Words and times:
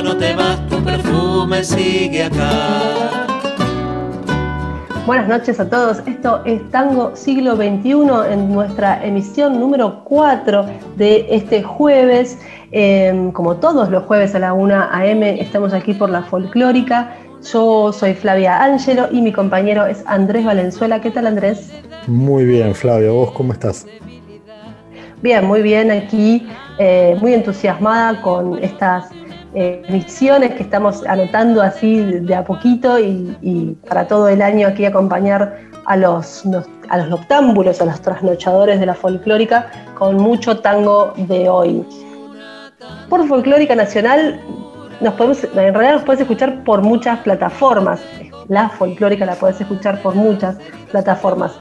pero 0.00 0.14
no 0.14 0.18
te 0.18 0.34
vas, 0.34 0.66
tu 0.68 0.82
perfume 0.82 1.62
sigue 1.62 2.24
acá. 2.24 3.26
Buenas 5.04 5.28
noches 5.28 5.60
a 5.60 5.68
todos, 5.68 5.98
esto 6.06 6.40
es 6.46 6.70
Tango 6.70 7.14
Siglo 7.14 7.56
XXI 7.56 8.32
en 8.32 8.52
nuestra 8.52 9.04
emisión 9.04 9.60
número 9.60 10.02
4 10.04 10.64
de 10.96 11.26
este 11.28 11.62
jueves. 11.62 12.38
Em, 12.72 13.30
como 13.32 13.56
todos 13.56 13.90
los 13.90 14.04
jueves 14.04 14.34
a 14.34 14.38
la 14.38 14.54
1 14.54 14.74
a.m. 14.90 15.40
estamos 15.40 15.74
aquí 15.74 15.92
por 15.92 16.08
la 16.08 16.22
folclórica 16.22 17.16
yo 17.52 17.90
soy 17.92 18.12
Flavia 18.12 18.62
Ángelo 18.62 19.08
y 19.10 19.22
mi 19.22 19.32
compañero 19.32 19.86
es 19.86 20.02
Andrés 20.06 20.44
Valenzuela. 20.44 21.00
¿Qué 21.00 21.10
tal 21.10 21.26
Andrés? 21.26 21.72
Muy 22.06 22.44
bien, 22.44 22.74
Flavia. 22.74 23.10
¿Vos 23.10 23.32
cómo 23.32 23.54
estás? 23.54 23.86
Bien, 25.22 25.46
muy 25.46 25.62
bien 25.62 25.90
aquí, 25.90 26.46
eh, 26.78 27.16
muy 27.20 27.34
entusiasmada 27.34 28.20
con 28.22 28.62
estas 28.62 29.10
eh, 29.54 29.82
que 30.56 30.62
estamos 30.62 31.04
anotando 31.06 31.60
así 31.62 32.00
de 32.02 32.34
a 32.34 32.44
poquito 32.44 32.98
y, 32.98 33.76
para 33.88 34.06
todo 34.06 34.28
el 34.28 34.42
año 34.42 34.68
aquí 34.68 34.84
acompañar 34.84 35.58
a 35.86 35.96
los, 35.96 36.44
a 36.88 36.98
los 36.98 37.08
noctámbulos, 37.08 37.80
a 37.80 37.86
los 37.86 38.00
trasnochadores 38.00 38.78
de 38.78 38.86
la 38.86 38.94
folclórica 38.94 39.70
con 39.94 40.16
mucho 40.16 40.58
tango 40.58 41.12
de 41.16 41.48
hoy. 41.48 41.84
Por 43.08 43.26
Folclórica 43.26 43.74
Nacional 43.74 44.40
nos 45.00 45.14
podemos, 45.14 45.42
en 45.44 45.74
realidad 45.74 45.94
nos 45.94 46.04
puedes 46.04 46.20
escuchar 46.20 46.62
por 46.64 46.82
muchas 46.82 47.18
plataformas. 47.20 48.00
La 48.48 48.68
folclórica 48.68 49.26
la 49.26 49.34
puedes 49.34 49.60
escuchar 49.60 50.00
por 50.02 50.14
muchas 50.14 50.56
plataformas. 50.90 51.60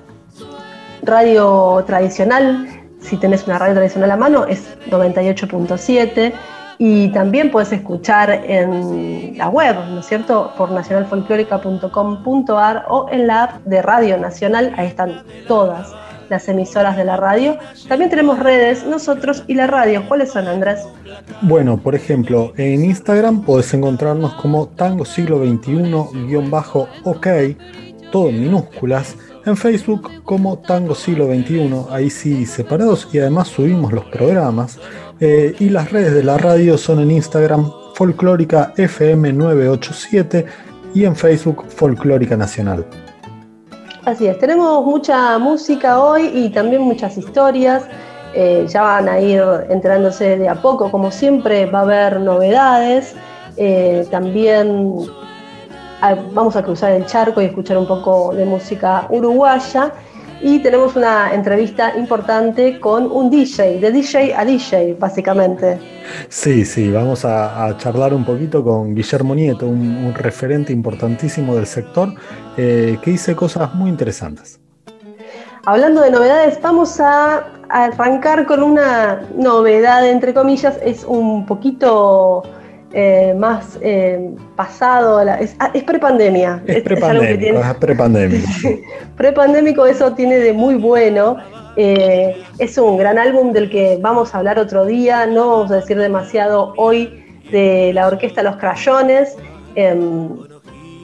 Radio 1.04 1.84
tradicional, 1.88 2.68
si 3.00 3.18
tenés 3.18 3.48
una 3.48 3.58
radio 3.58 3.76
tradicional 3.76 4.12
a 4.12 4.18
mano, 4.18 4.46
es 4.46 4.78
98.7 4.90 6.34
y 6.82 7.10
también 7.10 7.52
puedes 7.52 7.74
escuchar 7.74 8.32
en 8.32 9.38
la 9.38 9.50
web, 9.50 9.76
¿no 9.90 10.00
es 10.00 10.06
cierto? 10.06 10.54
Por 10.58 10.72
nacionalfolclórica.com.ar 10.72 12.86
o 12.88 13.08
en 13.12 13.28
la 13.28 13.44
app 13.44 13.66
de 13.66 13.82
Radio 13.82 14.18
Nacional, 14.18 14.74
ahí 14.78 14.88
están 14.88 15.24
todas 15.46 15.94
las 16.30 16.48
emisoras 16.48 16.96
de 16.96 17.04
la 17.04 17.18
radio. 17.18 17.58
También 17.90 18.10
tenemos 18.10 18.40
redes, 18.40 18.86
nosotros 18.86 19.44
y 19.48 19.56
la 19.56 19.68
radio. 19.68 20.08
¿Cuáles 20.08 20.32
son, 20.32 20.48
Andrés? 20.48 20.80
Bueno, 21.42 21.78
por 21.78 21.96
ejemplo, 21.96 22.54
en 22.56 22.86
Instagram 22.86 23.42
podés 23.42 23.74
encontrarnos 23.74 24.36
como 24.36 24.70
Tango 24.70 25.04
Siglo 25.04 25.44
XXI-OK, 25.44 27.28
todo 28.10 28.30
en 28.30 28.40
minúsculas. 28.40 29.18
En 29.46 29.58
Facebook 29.58 30.24
como 30.24 30.60
Tango 30.60 30.96
Siglo 30.96 31.26
XXI, 31.26 31.88
ahí 31.92 32.10
sí 32.10 32.46
separados 32.46 33.10
y 33.12 33.20
además 33.20 33.48
subimos 33.48 33.92
los 33.92 34.06
programas. 34.06 34.80
Eh, 35.22 35.56
y 35.60 35.70
las 35.70 35.92
redes 35.92 36.14
de 36.14 36.24
la 36.24 36.38
radio 36.38 36.78
son 36.78 37.02
en 37.02 37.12
Instagram 37.12 37.70
Folclórica 37.94 38.74
FM 38.78 39.34
987 39.34 40.46
y 40.94 41.04
en 41.04 41.16
Facebook 41.16 41.66
Folclórica 41.68 42.38
Nacional. 42.38 42.86
Así 44.06 44.28
es, 44.28 44.40
tenemos 44.40 44.86
mucha 44.86 45.38
música 45.38 46.02
hoy 46.02 46.32
y 46.34 46.50
también 46.50 46.82
muchas 46.84 47.18
historias. 47.18 47.84
Eh, 48.34 48.66
ya 48.70 48.82
van 48.84 49.10
a 49.10 49.20
ir 49.20 49.44
enterándose 49.70 50.38
de 50.38 50.48
a 50.48 50.56
poco, 50.56 50.90
como 50.90 51.12
siempre 51.12 51.66
va 51.66 51.80
a 51.80 51.82
haber 51.82 52.20
novedades. 52.22 53.16
Eh, 53.58 54.08
también 54.10 55.00
ah, 56.02 56.16
vamos 56.32 56.56
a 56.56 56.64
cruzar 56.64 56.94
el 56.94 57.06
charco 57.06 57.42
y 57.42 57.46
escuchar 57.46 57.78
un 57.78 57.88
poco 57.88 58.34
de 58.34 58.46
música 58.46 59.06
uruguaya. 59.10 59.92
Y 60.42 60.60
tenemos 60.60 60.96
una 60.96 61.34
entrevista 61.34 61.98
importante 61.98 62.80
con 62.80 63.12
un 63.12 63.30
DJ, 63.30 63.80
de 63.80 63.92
DJ 63.92 64.34
a 64.34 64.46
DJ, 64.46 64.96
básicamente. 64.98 65.78
Sí, 66.30 66.64
sí, 66.66 66.90
vamos 66.90 67.26
a, 67.26 67.76
charlar 67.78 68.14
un 68.14 68.24
poquito 68.24 68.64
con 68.64 68.96
Guillermo 68.96 69.36
Nieto, 69.36 69.68
un, 69.68 70.14
referente 70.16 70.72
importantísimo 70.72 71.56
del 71.56 71.68
sector, 71.68 72.14
eh, 72.58 72.98
que 73.02 73.12
dice 73.12 73.36
cosas 73.36 73.74
muy 73.74 73.90
interesantes. 73.90 74.60
Hablando 75.66 76.02
de 76.02 76.12
novedades, 76.12 76.60
vamos 76.62 77.00
a 77.00 77.46
arrancar 77.68 78.46
con 78.46 78.64
una 78.64 79.22
novedad, 79.36 80.08
entre 80.10 80.34
comillas, 80.34 80.78
es 80.82 81.04
un 81.04 81.46
poquito 81.46 82.44
eh, 82.92 83.36
más 83.38 83.78
eh, 83.82 84.32
pasado, 84.56 85.22
es, 85.22 85.56
ah, 85.60 85.70
es 85.74 85.84
prepandemia. 85.84 86.64
Es, 86.66 86.82
prepandémico, 86.82 87.60
es, 87.60 87.76
prepandémico. 87.76 88.48
prepandémico, 89.16 89.86
eso 89.86 90.14
tiene 90.14 90.40
de 90.40 90.54
muy 90.54 90.76
bueno. 90.76 91.38
Eh, 91.76 92.44
es 92.58 92.78
un 92.78 92.98
gran 92.98 93.18
álbum 93.18 93.54
del 93.54 93.70
que 93.70 93.98
vamos 94.02 94.34
a 94.34 94.40
hablar 94.40 94.60
otro 94.60 94.86
día, 94.86 95.26
no 95.26 95.50
vamos 95.50 95.72
a 95.72 95.76
decir 95.76 95.98
demasiado 95.98 96.74
hoy 96.78 97.24
de 97.52 97.92
la 97.94 98.08
orquesta 98.08 98.44
Los 98.44 98.58
Crayones, 98.58 99.38
em, 99.76 100.30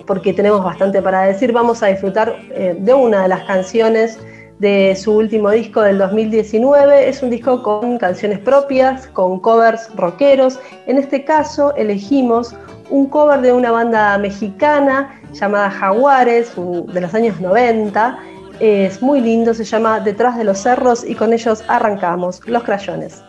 porque 0.06 0.34
tenemos 0.34 0.64
bastante 0.64 1.02
para 1.02 1.22
decir. 1.22 1.52
Vamos 1.52 1.82
a 1.84 1.88
disfrutar 1.88 2.36
eh, 2.52 2.76
de 2.78 2.94
una 2.94 3.24
de 3.24 3.28
las 3.28 3.44
canciones 3.44 4.20
de 4.60 4.96
su 4.96 5.14
último 5.14 5.50
disco 5.50 5.82
del 5.82 5.98
2019. 5.98 7.10
Es 7.10 7.22
un 7.22 7.30
disco 7.30 7.62
con 7.62 7.98
canciones 7.98 8.40
propias, 8.40 9.08
con 9.08 9.40
covers 9.40 9.90
rockeros. 9.96 10.60
En 10.88 10.98
este 10.98 11.24
caso 11.24 11.76
elegimos 11.76 12.56
un 12.90 13.08
cover 13.08 13.42
de 13.42 13.52
una 13.52 13.72
banda 13.72 14.18
mexicana 14.18 15.22
llamada 15.34 15.70
Jaguares, 15.70 16.54
de 16.56 17.02
los 17.02 17.14
años 17.14 17.40
90 17.42 18.20
es 18.60 19.02
muy 19.02 19.20
lindo, 19.22 19.54
se 19.54 19.64
llama 19.64 20.00
Detrás 20.00 20.38
de 20.38 20.44
los 20.44 20.60
Cerros 20.60 21.04
y 21.04 21.16
con 21.16 21.34
ellos 21.34 21.64
arrancamos, 21.68 22.42
Los 22.48 22.64
Crayones. 22.64 23.22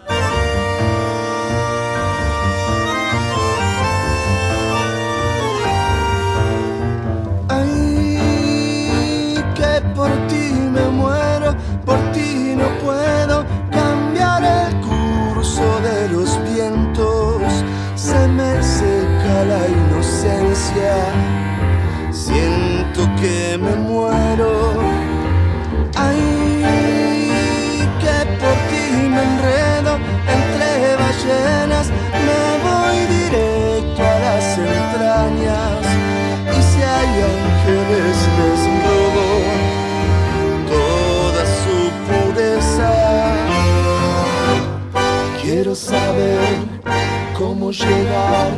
Llegar 47.70 48.52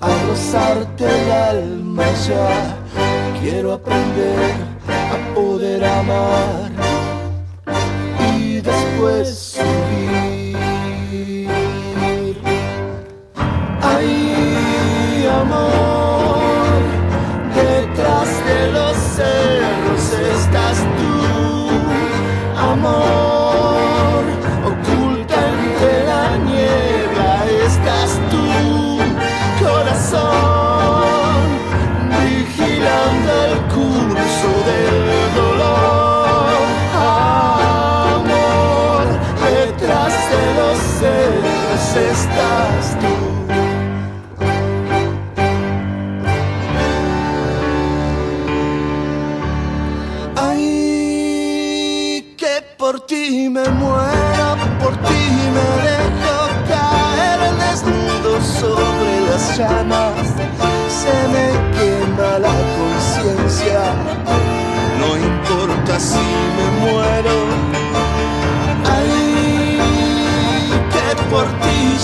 a 0.00 0.08
rozarte 0.26 1.04
el 1.04 1.32
alma 1.32 2.04
ya. 2.26 2.76
Quiero 3.40 3.72
aprender 3.72 4.52
a 4.88 5.34
poder 5.34 5.84
amar 5.84 6.70
y 8.36 8.60
después 8.60 9.58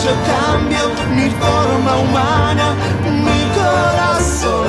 yo 0.06 0.12
cambio 0.34 0.84
mi 1.16 1.28
forma 1.30 1.92
humana, 2.04 2.66
mi 3.26 3.40
corazón 3.58 4.68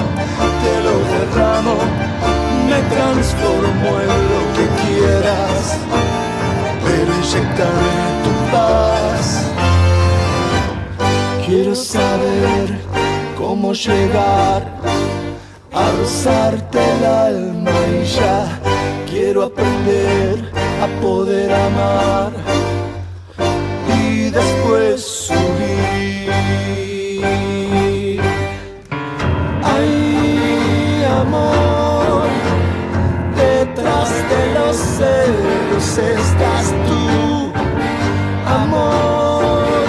te 0.63 0.73
lo 0.85 0.95
derramo, 1.13 1.75
me 2.69 2.79
transformo 2.93 3.89
en 4.05 4.13
lo 4.31 4.41
que 4.55 4.65
quieras, 4.81 5.77
pero 6.85 7.09
inyectame 7.19 7.93
tu 8.23 8.33
paz. 8.51 9.25
Quiero 11.45 11.75
saber 11.75 12.65
cómo 13.37 13.73
llegar 13.73 14.61
a 15.71 15.91
rozarte 15.99 16.79
el 16.93 17.05
alma 17.05 17.71
y 18.01 18.05
ya 18.05 18.59
quiero 19.09 19.43
aprender 19.43 20.51
a 20.83 21.01
poder 21.01 21.53
amar 21.53 22.31
después 24.31 24.96
amor, 38.63 39.85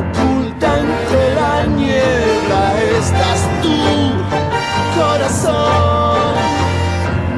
oculta 0.00 0.68
entre 0.84 1.34
la 1.34 1.66
niebla 1.66 2.62
estás 2.98 3.40
tú, 3.62 3.76
corazón, 4.98 6.34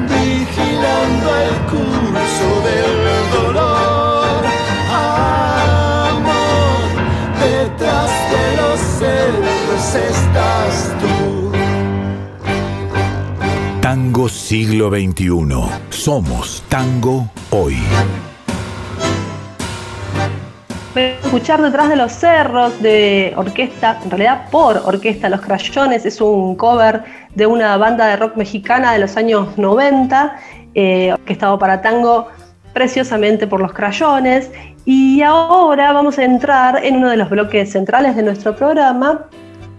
vigilando 0.07 1.27
el 1.45 1.55
curso 1.71 2.47
del 2.67 3.31
dolor. 3.33 3.79
estás 9.95 10.95
tú. 10.99 11.51
Tango 13.81 14.29
siglo 14.29 14.89
XXI. 14.89 15.29
Somos 15.89 16.63
tango 16.69 17.29
hoy. 17.51 17.77
Escuchar 21.29 21.61
detrás 21.61 21.89
de 21.89 21.95
los 21.95 22.11
cerros 22.11 22.81
de 22.81 23.33
orquesta, 23.37 23.99
en 24.03 24.09
realidad 24.09 24.49
por 24.49 24.77
orquesta 24.77 25.29
Los 25.29 25.41
Crayones, 25.41 26.03
es 26.03 26.19
un 26.21 26.55
cover 26.55 27.03
de 27.35 27.45
una 27.45 27.77
banda 27.77 28.07
de 28.07 28.15
rock 28.15 28.35
mexicana 28.35 28.93
de 28.93 28.97
los 28.97 29.15
años 29.15 29.55
90, 29.55 30.35
eh, 30.73 31.13
orquestado 31.13 31.59
para 31.59 31.83
tango 31.83 32.29
preciosamente 32.73 33.45
por 33.45 33.61
los 33.61 33.73
crayones. 33.73 34.49
Y 34.85 35.21
ahora 35.21 35.93
vamos 35.93 36.17
a 36.17 36.23
entrar 36.23 36.83
en 36.83 36.95
uno 36.95 37.11
de 37.11 37.17
los 37.17 37.29
bloques 37.29 37.73
centrales 37.73 38.15
de 38.15 38.23
nuestro 38.23 38.55
programa, 38.55 39.27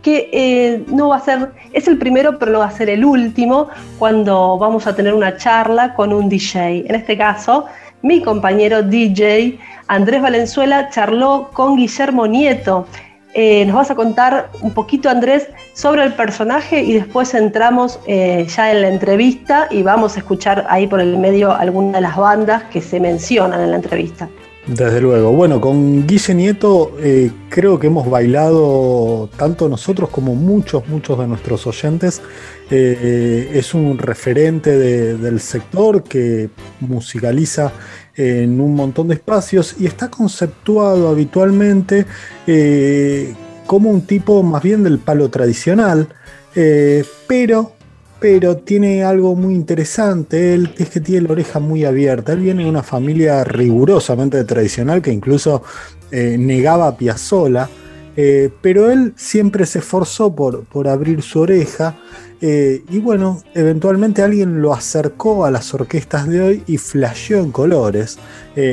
que 0.03 0.31
eh, 0.33 0.85
no 0.87 1.09
va 1.09 1.17
a 1.17 1.21
ser, 1.21 1.51
es 1.73 1.89
el 1.89 1.99
primero, 1.99 2.39
pero 2.39 2.53
no 2.53 2.61
va 2.61 2.67
a 2.67 2.71
ser 2.71 2.89
el 2.89 3.05
último, 3.05 3.71
cuando 3.99 4.57
vamos 4.57 4.87
a 4.87 4.95
tener 4.95 5.15
una 5.15 5.37
charla 5.37 5.95
con 5.95 6.13
un 6.13 6.29
DJ. 6.29 6.85
En 6.87 6.95
este 6.95 7.19
caso, 7.19 7.67
mi 8.03 8.23
compañero 8.23 8.83
DJ 8.83 9.59
Andrés 9.87 10.23
Valenzuela 10.23 10.89
charló 10.91 11.51
con 11.53 11.77
Guillermo 11.77 12.27
Nieto. 12.27 12.87
Eh, 13.35 13.65
nos 13.67 13.77
vas 13.77 13.91
a 13.91 13.95
contar 13.95 14.51
un 14.61 14.73
poquito, 14.73 15.09
Andrés, 15.09 15.49
sobre 15.73 16.05
el 16.05 16.15
personaje 16.15 16.83
y 16.83 16.95
después 16.95 17.33
entramos 17.35 18.01
eh, 18.07 18.47
ya 18.49 18.73
en 18.73 18.83
la 18.83 18.89
entrevista 18.89 19.69
y 19.71 19.83
vamos 19.83 20.17
a 20.17 20.21
escuchar 20.21 20.67
ahí 20.69 20.87
por 20.87 21.01
el 21.01 21.17
medio 21.17 21.53
algunas 21.53 21.95
de 21.95 22.01
las 22.01 22.17
bandas 22.17 22.65
que 22.65 22.81
se 22.81 22.99
mencionan 22.99 23.61
en 23.61 23.71
la 23.71 23.77
entrevista. 23.77 24.29
Desde 24.67 25.01
luego. 25.01 25.33
Bueno, 25.33 25.61
con 25.61 26.07
Guille 26.07 26.35
Nieto 26.35 26.93
eh, 27.01 27.31
creo 27.49 27.79
que 27.79 27.89
hemos 27.89 28.09
bailado 28.09 29.29
tanto 29.37 29.69
nosotros 29.69 30.11
como 30.11 30.35
muchos, 30.35 30.87
muchos 30.87 31.19
de 31.19 31.27
nuestros 31.27 31.67
oyentes. 31.67 32.23
Eh, 32.71 33.51
es 33.55 33.75
un 33.75 33.99
referente 33.99 34.77
del 34.79 35.41
sector 35.41 36.05
que 36.05 36.51
musicaliza 36.81 37.73
en 38.15 38.61
un 38.61 38.75
montón 38.75 39.09
de 39.09 39.15
espacios 39.15 39.77
y 39.79 39.87
está 39.87 40.09
conceptuado 40.09 41.09
habitualmente 41.09 42.07
eh, 42.47 43.35
como 43.67 43.91
un 43.91 44.03
tipo 44.03 44.43
más 44.43 44.63
bien 44.63 44.85
del 44.85 44.99
palo 44.99 45.31
tradicional, 45.31 46.09
pero 47.27 47.73
pero 48.21 48.59
tiene 48.59 49.03
algo 49.03 49.35
muy 49.35 49.55
interesante, 49.55 50.53
él 50.55 50.75
es 50.77 50.91
que 50.91 51.01
tiene 51.01 51.27
la 51.27 51.33
oreja 51.33 51.59
muy 51.59 51.87
abierta, 51.87 52.35
él 52.35 52.41
viene 52.41 52.65
de 52.65 52.69
una 52.69 52.83
familia 52.83 53.43
rigurosamente 53.45 54.45
tradicional 54.45 55.01
que 55.01 55.11
incluso 55.11 55.63
eh, 56.13 56.37
negaba 56.39 56.89
a 56.89 56.97
Piazzolla, 56.97 57.69
eh, 58.23 58.51
pero 58.61 58.91
él 58.91 59.13
siempre 59.17 59.67
se 59.67 59.79
esforzó 59.79 60.35
por, 60.35 60.65
por 60.65 60.89
abrir 60.89 61.23
su 61.23 61.41
oreja 61.41 61.97
eh, 62.41 62.83
y 62.89 62.99
bueno, 62.99 63.43
eventualmente 63.55 64.23
alguien 64.23 64.63
lo 64.63 64.73
acercó 64.73 65.45
a 65.45 65.51
las 65.51 65.73
orquestas 65.75 66.27
de 66.29 66.41
hoy 66.41 66.63
y 66.67 66.79
flasheó 66.79 67.41
en 67.41 67.53
colores, 67.53 68.19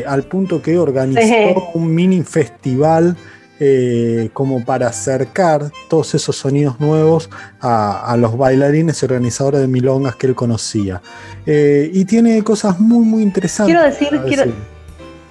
al 0.06 0.24
punto 0.24 0.62
que 0.62 0.78
organizó 0.78 1.70
un 1.74 1.94
mini 1.94 2.24
festival 2.24 3.16
eh, 3.60 4.30
como 4.34 4.64
para 4.64 4.88
acercar 4.88 5.72
todos 5.90 6.14
esos 6.14 6.36
sonidos 6.36 6.80
nuevos 6.80 7.28
a, 7.60 8.16
los 8.20 8.38
bailarines 8.38 9.02
y 9.02 9.06
organizadores 9.06 9.62
de 9.62 9.68
milongas 9.68 10.16
que 10.16 10.28
él 10.28 10.36
conocía. 10.36 11.02
Eh, 11.44 11.90
y 11.92 12.06
tiene 12.06 12.44
cosas 12.44 12.80
muy, 12.80 13.04
muy 13.04 13.24
interesantes. 13.24 13.76
Quiero 13.76 13.90
decir, 13.90 14.22
quiero... 14.28 14.54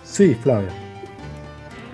Sí, 0.02 0.34
Flavia. 0.42 0.85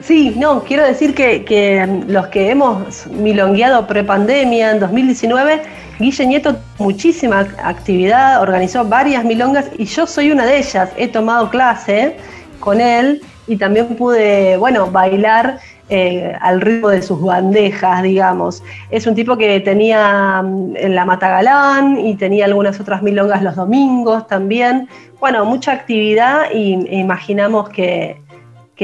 Sí, 0.03 0.35
no, 0.37 0.65
quiero 0.65 0.85
decir 0.85 1.15
que, 1.15 2.03
los 2.09 2.27
que 2.29 2.51
hemos 2.51 3.07
milongueado 3.07 3.87
prepandemia 3.87 4.73
en 4.73 4.81
2019, 4.81 5.63
Guille 6.01 6.27
Nieto 6.27 6.57
muchísima 6.79 7.47
actividad, 7.63 8.43
organizó 8.43 8.85
varias 8.85 9.25
milongas 9.25 9.71
y 9.79 9.85
yo 9.85 10.07
soy 10.07 10.33
una 10.33 10.45
de 10.45 10.59
ellas. 10.59 10.91
He 10.97 11.07
tomado 11.07 11.51
clase 11.51 12.17
con 12.59 12.81
él 12.81 13.23
y 13.47 13.57
también 13.57 13.95
pude, 13.95 14.57
bueno, 14.57 14.91
bailar 14.91 15.61
eh, 15.89 16.35
al 16.41 16.61
ritmo 16.61 16.89
de 16.89 17.03
sus 17.03 17.21
bandejas, 17.21 18.03
digamos. 18.03 18.63
Es 18.91 19.07
un 19.07 19.15
tipo 19.15 19.37
que 19.37 19.61
tenía 19.61 20.43
mm, 20.43 20.77
en 20.79 20.95
la 20.95 21.05
Matagalán 21.05 22.01
y 22.01 22.15
tenía 22.15 22.47
algunas 22.47 22.81
otras 22.81 23.03
milongas 23.03 23.43
los 23.43 23.55
domingos 23.55 24.27
también. 24.27 24.89
Bueno, 25.21 25.45
mucha 25.45 25.73
actividad 25.73 26.51
y 26.53 26.75
e 26.89 26.99
imaginamos 26.99 27.69
que, 27.69 28.22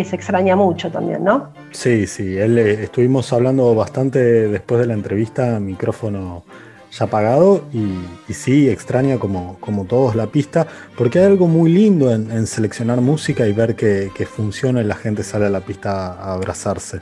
se 0.04 0.16
extraña 0.16 0.56
mucho 0.56 0.90
también, 0.90 1.24
¿no? 1.24 1.52
Sí, 1.70 2.06
sí, 2.06 2.36
él, 2.36 2.58
eh, 2.58 2.84
estuvimos 2.84 3.32
hablando 3.32 3.74
bastante 3.74 4.18
después 4.48 4.80
de 4.80 4.86
la 4.86 4.94
entrevista, 4.94 5.58
micrófono 5.60 6.44
ya 6.90 7.04
apagado 7.04 7.64
y, 7.72 8.32
sí, 8.32 8.68
extraña 8.68 9.18
como, 9.18 9.58
como 9.60 9.84
todos 9.84 10.14
la 10.14 10.26
pista, 10.26 10.66
porque 10.96 11.18
hay 11.18 11.26
algo 11.26 11.46
muy 11.46 11.70
lindo 11.70 12.12
en, 12.12 12.46
seleccionar 12.46 13.00
música 13.00 13.46
y 13.46 13.52
ver 13.52 13.76
que, 13.76 14.26
funciona 14.26 14.80
y 14.80 14.84
la 14.84 14.94
gente 14.94 15.22
sale 15.22 15.46
a 15.46 15.50
la 15.50 15.60
pista 15.60 16.14
a 16.14 16.32
abrazarse. 16.32 17.00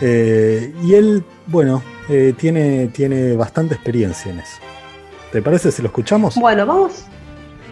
Eh, 0.00 0.72
y 0.84 0.94
él, 0.94 1.24
bueno, 1.46 1.82
eh, 2.08 2.34
tiene, 2.36 2.88
tiene 2.88 3.34
bastante 3.34 3.74
experiencia 3.74 4.30
en 4.30 4.40
eso. 4.40 4.58
¿Te 5.32 5.42
parece 5.42 5.72
si 5.72 5.82
lo 5.82 5.88
escuchamos? 5.88 6.36
Bueno, 6.36 6.66
vamos. 6.66 7.06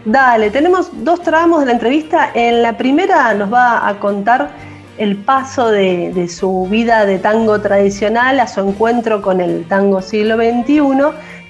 Dale, 0.05 0.51
tenemos 0.51 0.89
dos 1.03 1.21
tramos 1.21 1.61
de 1.61 1.67
la 1.67 1.71
entrevista. 1.73 2.31
En 2.33 2.61
la 2.61 2.77
primera 2.77 3.33
nos 3.33 3.51
va 3.53 3.87
a 3.87 3.99
contar 3.99 4.51
el 4.97 5.15
paso 5.15 5.69
de, 5.69 6.27
su 6.27 6.67
vida 6.69 7.05
de 7.05 7.19
tango 7.19 7.61
tradicional 7.61 8.39
a 8.39 8.47
su 8.47 8.59
encuentro 8.59 9.21
con 9.21 9.39
el 9.39 9.65
tango 9.65 10.01
siglo 10.01 10.35
XXI 10.35 10.81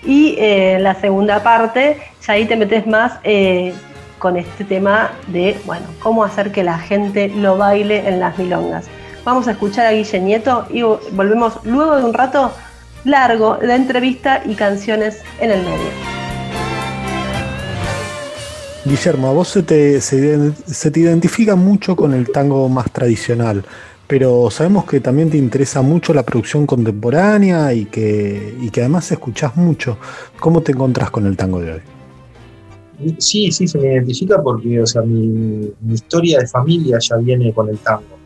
y 0.06 0.36
eh, 0.38 0.78
la 0.80 0.96
segunda 0.96 1.42
parte 1.42 1.98
ya 2.26 2.34
ahí 2.34 2.46
te 2.46 2.56
metes 2.56 2.86
más 2.86 3.14
eh, 3.24 3.74
con 4.20 4.38
este 4.38 4.64
tema 4.64 5.12
de, 5.28 5.60
bueno, 5.66 5.86
cómo 6.00 6.24
hacer 6.24 6.52
que 6.52 6.64
la 6.64 6.78
gente 6.78 7.30
lo 7.30 7.58
baile 7.58 8.08
en 8.08 8.20
las 8.20 8.38
milongas. 8.38 8.86
Vamos 9.26 9.48
a 9.48 9.52
escuchar 9.52 9.88
a 9.88 9.92
Guille 9.92 10.20
Nieto 10.20 10.68
y 10.70 10.84
volvemos 10.84 11.60
luego 11.66 11.96
de 11.96 12.04
un 12.04 12.14
rato 12.14 12.52
largo 13.04 13.56
de 13.56 13.74
entrevista 13.74 14.42
y 14.46 14.56
canciones 14.56 15.22
en 15.40 15.52
el 15.52 15.62
medio. 15.64 16.13
Guillermo, 18.86 19.30
a 19.30 19.32
vos 19.32 19.48
se 19.48 19.64
te, 19.64 20.02
se, 20.02 20.92
te 20.92 21.00
identifica 21.00 21.56
mucho 21.56 21.96
con 21.96 22.14
el 22.14 22.30
tango 22.30 22.68
más 22.68 22.92
tradicional, 22.92 23.64
pero 24.08 24.52
sabemos 24.52 24.84
que 24.84 25.00
también 25.00 25.30
te 25.30 25.38
interesa 25.38 25.82
mucho 25.82 26.14
la 26.14 26.24
producción 26.24 26.66
contemporánea 26.66 27.74
y 27.74 27.86
que, 27.86 28.58
y 28.60 28.70
que 28.70 28.82
además 28.82 29.10
escuchás 29.10 29.56
mucho. 29.56 29.98
¿Cómo 30.38 30.62
te 30.62 30.74
encontrás 30.74 31.12
con 31.12 31.26
el 31.26 31.38
tango 31.38 31.62
de 31.62 31.72
hoy? 31.74 31.80
Sí, 33.20 33.54
sí, 33.54 33.68
se 33.68 33.78
me 33.80 33.94
identifica 33.94 34.44
porque 34.44 34.82
o 34.82 34.86
sea, 34.86 35.02
mi, 35.02 35.72
historia 35.90 36.40
de 36.40 36.48
familia 36.48 36.98
ya 37.00 37.16
viene 37.18 37.54
con 37.54 37.70
el 37.70 37.78
tango. 37.80 38.18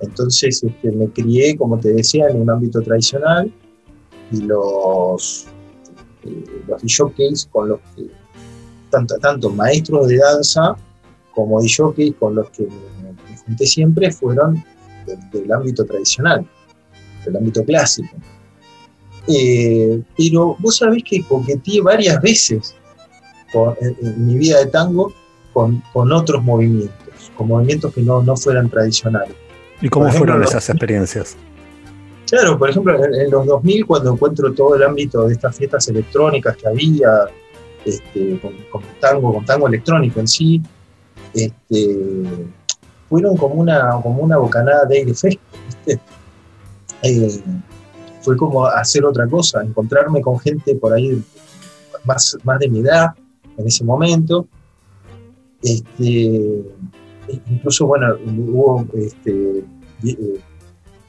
Entonces 0.00 0.64
este, 0.64 0.90
me 0.90 1.08
crié, 1.10 1.56
como 1.56 1.78
te 1.78 1.92
decía, 1.92 2.28
en 2.28 2.40
un 2.40 2.50
ámbito 2.50 2.82
tradicional 2.82 3.52
y 4.32 4.42
los, 4.42 5.46
eh, 6.24 6.44
con 7.52 7.68
los 7.68 7.80
que 7.94 8.10
tanto, 9.20 9.50
maestros 9.50 10.08
de 10.08 10.18
danza 10.18 10.76
como 11.34 11.60
de 11.60 11.68
jockey 11.74 12.12
con 12.12 12.34
los 12.34 12.50
que 12.50 12.64
me, 12.64 13.36
junté 13.44 13.66
siempre 13.66 14.10
fueron 14.10 14.64
del, 15.32 15.52
ámbito 15.52 15.84
tradicional, 15.84 16.46
del 17.24 17.36
ámbito 17.36 17.64
clásico. 17.64 18.16
Eh, 19.28 20.02
pero 20.16 20.56
vos 20.58 20.76
sabés 20.76 21.02
que 21.04 21.22
coqueteé 21.22 21.82
varias 21.82 22.20
veces 22.22 22.74
en, 23.80 24.26
mi 24.26 24.36
vida 24.36 24.58
de 24.58 24.66
tango 24.66 25.12
con, 25.52 25.82
otros 25.94 26.42
movimientos, 26.42 27.32
con 27.36 27.48
movimientos 27.48 27.92
que 27.92 28.02
no, 28.02 28.22
no 28.22 28.36
fueran 28.36 28.68
tradicionales. 28.68 29.34
¿Y 29.80 29.88
cómo 29.88 30.10
fueron 30.10 30.42
esas 30.42 30.68
experiencias? 30.68 31.36
Claro, 32.28 32.58
por 32.58 32.70
ejemplo, 32.70 33.04
en, 33.04 33.14
en, 33.14 33.30
los 33.30 33.46
2000, 33.46 33.86
cuando 33.86 34.12
encuentro 34.12 34.52
todo 34.52 34.74
el 34.74 34.82
ámbito 34.82 35.26
de 35.26 35.34
estas 35.34 35.56
fiestas 35.56 35.86
electrónicas 35.88 36.56
que 36.56 36.66
había, 36.66 37.08
este, 37.86 38.40
con, 38.40 38.82
tango, 39.00 39.32
con 39.32 39.44
tango 39.44 39.68
electrónico 39.68 40.20
en 40.20 40.26
sí, 40.26 40.60
este, 41.32 42.24
fueron 43.08 43.36
como 43.36 43.54
una, 43.54 43.90
como 44.02 44.22
una 44.22 44.36
bocanada 44.38 44.84
de 44.86 44.98
aire 44.98 45.14
fresco, 45.14 45.40
eh, 47.02 47.40
fue 48.20 48.36
como 48.36 48.66
hacer 48.66 49.04
otra 49.04 49.28
cosa, 49.28 49.62
encontrarme 49.62 50.20
con 50.20 50.38
gente 50.40 50.74
por 50.74 50.92
ahí 50.92 51.22
más, 52.04 52.36
más 52.42 52.58
de 52.58 52.68
mi 52.68 52.80
edad 52.80 53.14
en 53.56 53.66
ese 53.66 53.84
momento. 53.84 54.48
Este, 55.62 56.64
incluso, 57.48 57.86
bueno, 57.86 58.16
hubo 58.26 58.84
este, 58.94 59.64
eh, 60.04 60.40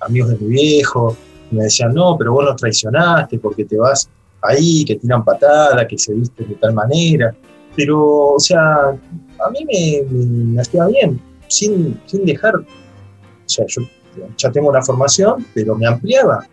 amigos 0.02 0.30
de 0.30 0.38
mi 0.38 0.48
viejo, 0.48 1.18
me 1.50 1.64
decían, 1.64 1.94
no, 1.94 2.16
pero 2.18 2.34
vos 2.34 2.46
nos 2.46 2.56
traicionaste 2.56 3.40
porque 3.40 3.66
te 3.66 3.78
vas 3.78 4.10
ahí, 4.42 4.84
que 4.86 4.96
tiran 4.96 5.24
patada, 5.24 5.88
que 5.88 5.98
se 5.98 6.14
visten 6.14 6.50
de 6.50 6.56
tal 6.56 6.74
manera. 6.74 7.34
Pero, 7.76 8.34
o 8.34 8.40
sea, 8.40 8.90
a 8.90 9.50
mí 9.52 9.66
me, 9.66 10.04
me, 10.10 10.62
hacía 10.62 10.86
bien, 10.88 11.22
sin, 11.48 12.00
sin 12.06 12.26
dejar, 12.26 12.56
o 12.56 12.66
sea, 13.46 13.66
yo 13.68 13.84
ya 14.38 14.52
tengo 14.52 14.70
una 14.70 14.82
formación, 14.82 15.46
pero 15.54 15.76
me 15.76 15.86
ampliaba, 15.86 16.48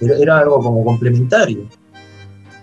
era, 0.00 0.18
era 0.18 0.40
algo 0.40 0.60
como 0.62 0.84
complementario. 0.84 1.66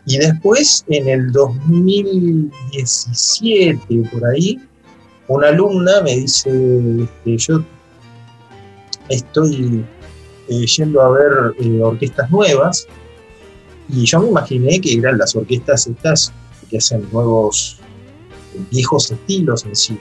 Y 0.05 0.19
después, 0.19 0.85
en 0.87 1.09
el 1.09 1.31
2017, 1.31 4.03
por 4.11 4.23
ahí, 4.27 4.59
una 5.27 5.47
alumna 5.47 6.01
me 6.03 6.17
dice, 6.17 6.51
este, 7.01 7.37
yo 7.37 7.63
estoy 9.09 9.83
eh, 10.47 10.65
yendo 10.65 11.01
a 11.01 11.09
ver 11.09 11.55
eh, 11.59 11.81
orquestas 11.81 12.29
nuevas, 12.29 12.87
y 13.89 14.05
yo 14.05 14.19
me 14.19 14.29
imaginé 14.29 14.79
que 14.81 14.93
eran 14.93 15.17
las 15.17 15.35
orquestas 15.35 15.87
estas 15.87 16.33
que 16.69 16.77
hacen 16.77 17.07
nuevos, 17.11 17.79
viejos 18.71 19.11
estilos 19.11 19.65
en 19.65 19.75
sí. 19.75 19.97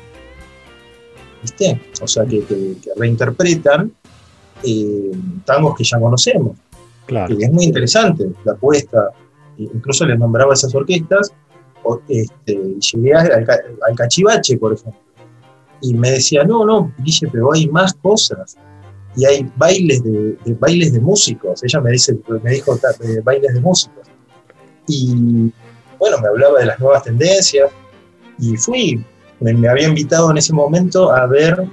¿Viste? 1.42 1.80
O 2.00 2.06
sea, 2.06 2.24
que, 2.24 2.42
reinterpretan 2.96 3.92
eh, 4.62 5.12
tangos 5.44 5.76
que 5.76 5.84
ya 5.84 5.98
conocemos. 6.00 6.56
Claro. 7.06 7.34
Y 7.38 7.44
es 7.44 7.52
muy 7.52 7.64
interesante 7.64 8.30
la 8.44 8.52
apuesta. 8.52 9.10
Incluso 9.58 10.06
les 10.06 10.18
nombraba 10.18 10.54
esas 10.54 10.74
orquestas. 10.74 11.32
Este, 12.08 12.58
llegué 12.80 13.12
al, 13.12 13.46
cachivache, 13.94 14.56
por 14.56 14.72
ejemplo. 14.72 15.00
Y 15.82 15.92
me 15.92 16.12
decía, 16.12 16.44
no, 16.44 16.64
no, 16.64 16.90
Guille, 16.98 17.28
pero 17.30 17.52
hay 17.52 17.68
más 17.68 17.92
cosas 17.92 18.56
y 19.16 19.24
hay 19.24 19.50
bailes 19.56 20.02
de, 20.02 20.36
bailes 20.58 20.92
de 20.92 21.00
músicos. 21.00 21.62
Ella 21.62 21.80
me, 21.80 21.92
dice, 21.92 22.16
me 22.42 22.50
dijo 22.50 22.78
de 23.00 23.20
bailes 23.20 23.54
de 23.54 23.60
músicos. 23.60 24.06
Y 24.86 25.52
bueno, 25.98 26.18
me 26.20 26.28
hablaba 26.28 26.58
de 26.58 26.66
las 26.66 26.78
nuevas 26.80 27.02
tendencias 27.02 27.70
y 28.38 28.56
fui. 28.56 29.04
Me, 29.40 29.68
había 29.68 29.88
invitado 29.88 30.30
en 30.30 30.38
ese 30.38 30.52
momento 30.52 31.12
a 31.12 31.26
ver 31.26 31.64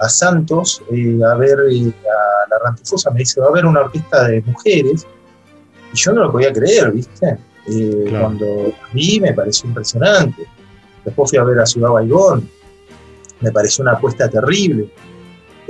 a 0.00 0.08
Santos, 0.08 0.82
eh, 0.92 1.18
a 1.24 1.34
ver 1.34 1.58
eh, 1.70 1.88
a 1.88 2.50
la 2.50 2.58
Rantifosa, 2.64 3.10
me 3.10 3.20
dice, 3.20 3.40
va 3.40 3.46
a 3.46 3.50
haber 3.50 3.66
una 3.66 3.80
orquesta 3.80 4.28
de 4.28 4.40
mujeres. 4.42 5.06
Y 5.92 5.96
yo 5.96 6.12
no 6.12 6.24
lo 6.24 6.32
podía 6.32 6.52
creer, 6.52 6.92
¿viste? 6.92 7.38
Eh, 7.66 8.06
cuando 8.18 8.72
vi 8.92 9.20
me 9.20 9.32
pareció 9.32 9.68
impresionante. 9.68 10.46
Después 11.04 11.30
fui 11.30 11.38
a 11.38 11.44
ver 11.44 11.58
a 11.60 11.66
Ciudad 11.66 11.90
Baigón, 11.90 12.48
me 13.40 13.52
pareció 13.52 13.82
una 13.82 13.92
apuesta 13.92 14.28
terrible. 14.28 14.90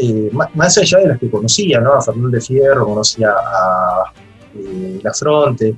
Eh, 0.00 0.30
más, 0.32 0.78
allá 0.78 0.98
de 0.98 1.08
las 1.08 1.18
que 1.18 1.28
conocía, 1.28 1.80
¿no? 1.80 1.94
A 1.94 2.00
Fernández 2.00 2.46
Fierro, 2.46 2.86
conocía 2.86 3.30
a 3.30 4.12
eh, 4.54 5.00
La 5.02 5.12
Fronte. 5.12 5.74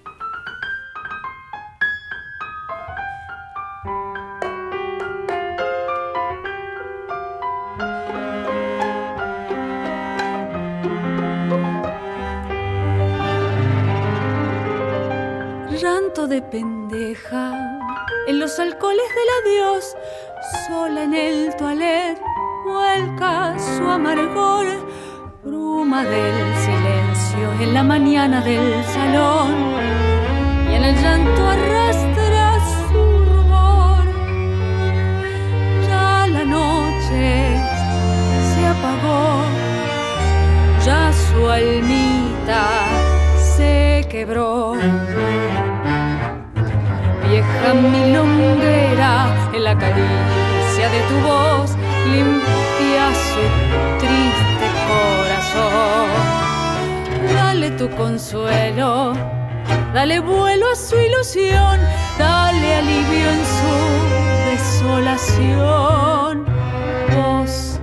Llanto 15.80 16.28
de 16.28 16.42
pendeja 16.42 17.78
en 18.26 18.38
los 18.38 18.58
alcoholes 18.58 19.06
del 19.14 19.62
adiós, 19.64 19.96
sola 20.68 21.04
en 21.04 21.14
el 21.14 21.56
toilet 21.56 22.20
vuelca 22.64 23.56
su 23.58 23.84
amargor, 23.88 24.66
bruma 25.44 26.04
del 26.04 26.56
silencio 26.56 27.52
en 27.60 27.74
la 27.74 27.82
mañana 27.82 28.40
del 28.40 28.84
salón 28.84 29.54
y 30.70 30.74
en 30.74 30.84
el 30.84 30.96
llanto 30.96 31.48
arrastra 31.48 32.58
su 32.88 33.02
rumor. 33.30 34.04
Ya 35.88 36.26
la 36.26 36.44
noche 36.44 37.56
se 38.50 38.66
apagó, 38.66 39.42
ya 40.84 41.12
su 41.12 41.48
almita 41.48 42.66
se 43.56 44.06
quebró. 44.10 44.74
Vieja 47.28 47.74
milonguera 47.74 49.50
en 49.54 49.64
la 49.64 49.78
caricia 49.78 50.88
de 50.88 51.00
tu 51.08 51.20
voz 51.26 51.79
limpia 52.07 53.12
su 53.30 53.42
triste 53.99 54.66
corazón. 54.88 56.09
Dale 57.35 57.71
tu 57.73 57.88
consuelo, 57.90 59.12
dale 59.92 60.21
vuelo 60.21 60.71
a 60.73 60.76
su 60.76 60.97
ilusión, 60.97 61.80
dale 62.19 62.76
alivio 62.76 63.30
en 63.30 63.42
su 63.59 63.75
desolación. 64.50 66.45
Vos, 67.16 67.80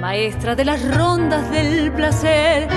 maestra 0.00 0.54
de 0.54 0.64
las 0.64 0.80
rondas 0.96 1.50
del 1.50 1.92
placer, 1.92 2.68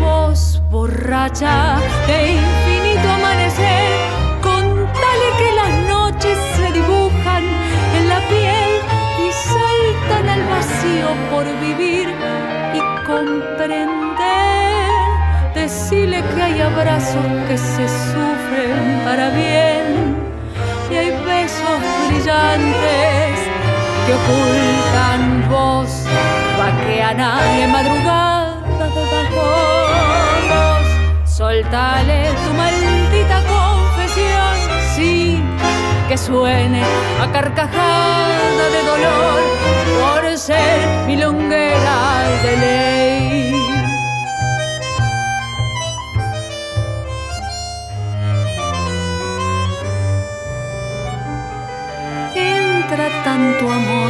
vos 0.00 0.60
borracha 0.70 1.78
de 2.06 2.32
infinito 2.32 3.08
amanecer, 3.10 3.93
por 11.30 11.44
vivir 11.60 12.08
y 12.74 12.80
comprender. 13.06 14.14
Decirle 15.54 16.22
que 16.34 16.42
hay 16.42 16.60
abrazos 16.60 17.24
que 17.48 17.56
se 17.56 17.88
sufren 17.88 19.00
para 19.04 19.30
bien 19.30 20.16
y 20.90 20.96
hay 20.96 21.10
besos 21.24 21.80
brillantes 22.08 23.38
que 24.04 24.12
ocultan 24.20 25.48
voz 25.48 26.04
vaqueana 26.58 27.40
de 27.56 27.66
madrugada 27.68 28.44
de 28.78 29.04
bajos. 29.12 30.86
Soltale 31.24 32.28
tu 32.44 32.50
maldita 32.54 32.93
suene 36.16 36.82
a 37.20 37.30
carcajada 37.32 38.68
de 38.70 38.82
dolor 38.84 39.40
por 40.00 40.38
ser 40.38 41.06
milonguera 41.06 41.98
de 42.42 42.56
ley. 42.56 43.54
Entra 52.36 53.08
tanto 53.24 53.70
amor 53.70 54.03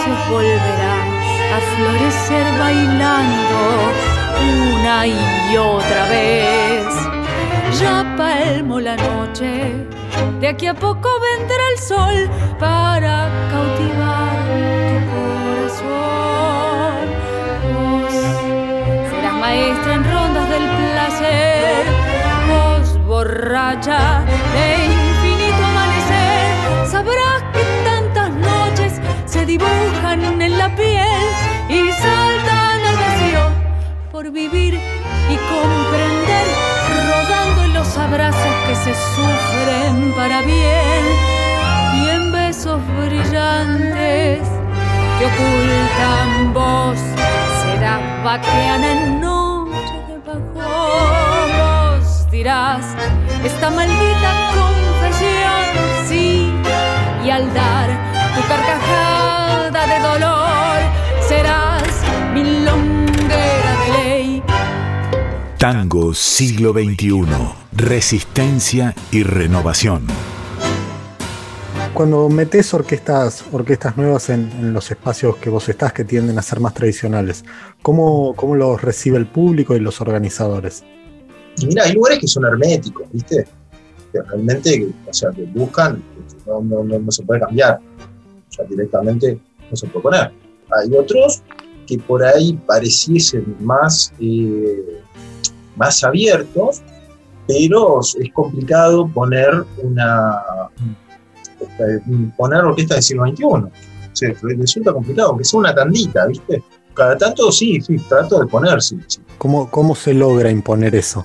precipicios 0.00 0.28
volverás 0.30 1.06
a 1.52 1.60
florecer 1.76 2.58
bailando 2.58 3.58
una 4.78 5.06
y 5.06 5.56
otra 5.56 6.08
vez. 6.08 6.86
Ya 7.78 8.14
palmo 8.16 8.80
la 8.80 8.96
noche, 8.96 9.86
de 10.40 10.48
aquí 10.48 10.66
a 10.66 10.74
poco 10.74 11.08
vendrá 11.20 11.62
el 11.72 11.78
sol 11.78 12.30
para 12.58 13.28
cautivar 13.50 14.38
tu 14.90 15.06
corazón. 15.78 17.06
Vos 17.74 18.12
serás 19.10 19.34
maestra 19.34 19.94
en 19.94 20.04
rondas 20.04 20.48
del 20.48 20.68
placer, 20.68 21.84
vos 22.48 23.06
borracha 23.06 24.24
de 24.54 24.99
se 29.40 29.46
dibujan 29.46 30.42
en 30.42 30.58
la 30.58 30.68
piel 30.76 31.24
y 31.68 31.90
saltan 31.92 32.80
al 32.90 32.96
vacío 33.04 33.42
por 34.12 34.30
vivir 34.30 34.74
y 34.74 35.36
comprender, 35.54 36.46
rodando 37.08 37.64
en 37.64 37.72
los 37.72 37.96
abrazos 37.96 38.54
que 38.66 38.74
se 38.74 38.92
sufren 39.14 40.12
para 40.14 40.42
bien 40.42 41.04
y 42.00 42.08
en 42.10 42.32
besos 42.32 42.80
brillantes 42.98 44.40
que 45.18 45.24
ocultan 45.32 46.52
voz, 46.52 46.98
será 47.62 47.98
vaqueana 48.22 48.92
en 48.92 49.20
noche 49.20 49.96
de 50.08 50.18
bajo. 50.26 50.68
Vos 51.58 52.30
dirás, 52.30 52.84
esta 53.42 53.70
maldita 53.70 54.30
confesión, 54.58 55.64
sí, 56.08 56.52
y 57.24 57.30
al 57.30 57.54
dar 57.54 58.09
tu 58.34 58.40
carcajada 58.48 59.86
de 59.86 59.98
dolor, 60.00 60.78
serás 61.26 61.82
milonguera 62.32 63.72
de 63.80 63.92
ley. 63.92 64.42
Tango 65.58 66.14
siglo 66.14 66.72
XXI. 66.72 67.26
Resistencia 67.72 68.94
y 69.10 69.22
renovación. 69.22 70.06
Cuando 71.94 72.28
metes 72.28 72.72
orquestas, 72.72 73.44
orquestas 73.52 73.96
nuevas 73.96 74.30
en, 74.30 74.50
en 74.52 74.72
los 74.72 74.90
espacios 74.90 75.36
que 75.36 75.50
vos 75.50 75.68
estás, 75.68 75.92
que 75.92 76.04
tienden 76.04 76.38
a 76.38 76.42
ser 76.42 76.60
más 76.60 76.72
tradicionales, 76.72 77.44
¿cómo, 77.82 78.34
cómo 78.36 78.54
los 78.54 78.80
recibe 78.80 79.18
el 79.18 79.26
público 79.26 79.76
y 79.76 79.80
los 79.80 80.00
organizadores? 80.00 80.84
Y 81.58 81.66
mira, 81.66 81.84
hay 81.84 81.92
lugares 81.92 82.18
que 82.20 82.26
son 82.26 82.44
herméticos, 82.44 83.06
¿viste? 83.12 83.46
Que 84.12 84.22
realmente, 84.22 84.88
o 85.06 85.12
sea, 85.12 85.30
que 85.30 85.42
buscan, 85.44 85.96
que 85.96 86.50
no, 86.50 86.60
no, 86.62 86.84
no, 86.84 86.98
no 86.98 87.10
se 87.10 87.22
puede 87.22 87.40
cambiar. 87.40 87.80
Sea, 88.50 88.64
directamente 88.66 89.38
no 89.70 89.76
se 89.76 89.86
puede 89.86 90.02
poner. 90.02 90.32
Hay 90.78 90.94
otros 90.94 91.42
que 91.86 91.98
por 91.98 92.22
ahí 92.22 92.52
pareciesen 92.66 93.56
más, 93.60 94.12
eh, 94.20 95.00
más 95.76 96.04
abiertos, 96.04 96.82
pero 97.46 98.00
es 98.00 98.32
complicado 98.32 99.08
poner 99.08 99.64
una 99.82 100.40
poner 102.36 102.64
orquesta 102.64 102.94
del 102.94 103.02
siglo 103.02 103.26
XXI. 103.26 103.44
O 103.44 103.70
sea, 104.12 104.34
resulta 104.42 104.92
complicado, 104.92 105.30
aunque 105.30 105.44
sea 105.44 105.60
una 105.60 105.74
tandita, 105.74 106.26
¿viste? 106.26 106.62
Cada 106.94 107.16
tanto 107.16 107.50
sí, 107.52 107.80
sí, 107.80 107.96
trato 108.08 108.40
de 108.40 108.46
poner, 108.46 108.82
sí, 108.82 108.98
sí. 109.06 109.20
¿Cómo, 109.38 109.70
¿Cómo 109.70 109.94
se 109.94 110.12
logra 110.12 110.50
imponer 110.50 110.94
eso? 110.94 111.24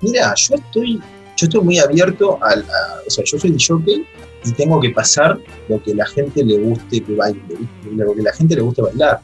Mira, 0.00 0.32
yo 0.36 0.54
estoy, 0.54 0.96
yo 1.36 1.46
estoy 1.46 1.60
muy 1.60 1.78
abierto 1.78 2.38
al, 2.42 2.62
a, 2.62 3.00
o 3.06 3.10
sea, 3.10 3.24
yo 3.24 3.38
soy 3.38 3.56
jockey 3.58 4.06
y 4.44 4.52
tengo 4.52 4.80
que 4.80 4.90
pasar 4.90 5.38
lo 5.68 5.82
que 5.82 5.94
la 5.94 6.06
gente 6.06 6.44
le 6.44 6.58
guste 6.58 7.02
que 7.02 7.14
baile, 7.14 7.40
lo 7.90 8.14
que 8.14 8.22
la 8.22 8.32
gente 8.32 8.56
le 8.56 8.62
guste 8.62 8.82
bailar. 8.82 9.20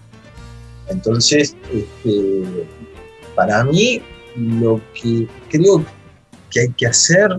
Entonces, 0.89 1.57
este, 1.73 2.43
para 3.35 3.65
mí, 3.65 4.01
lo 4.37 4.81
que 4.95 5.27
creo 5.51 5.85
que 6.51 6.61
hay 6.61 6.69
que 6.71 6.87
hacer 6.87 7.39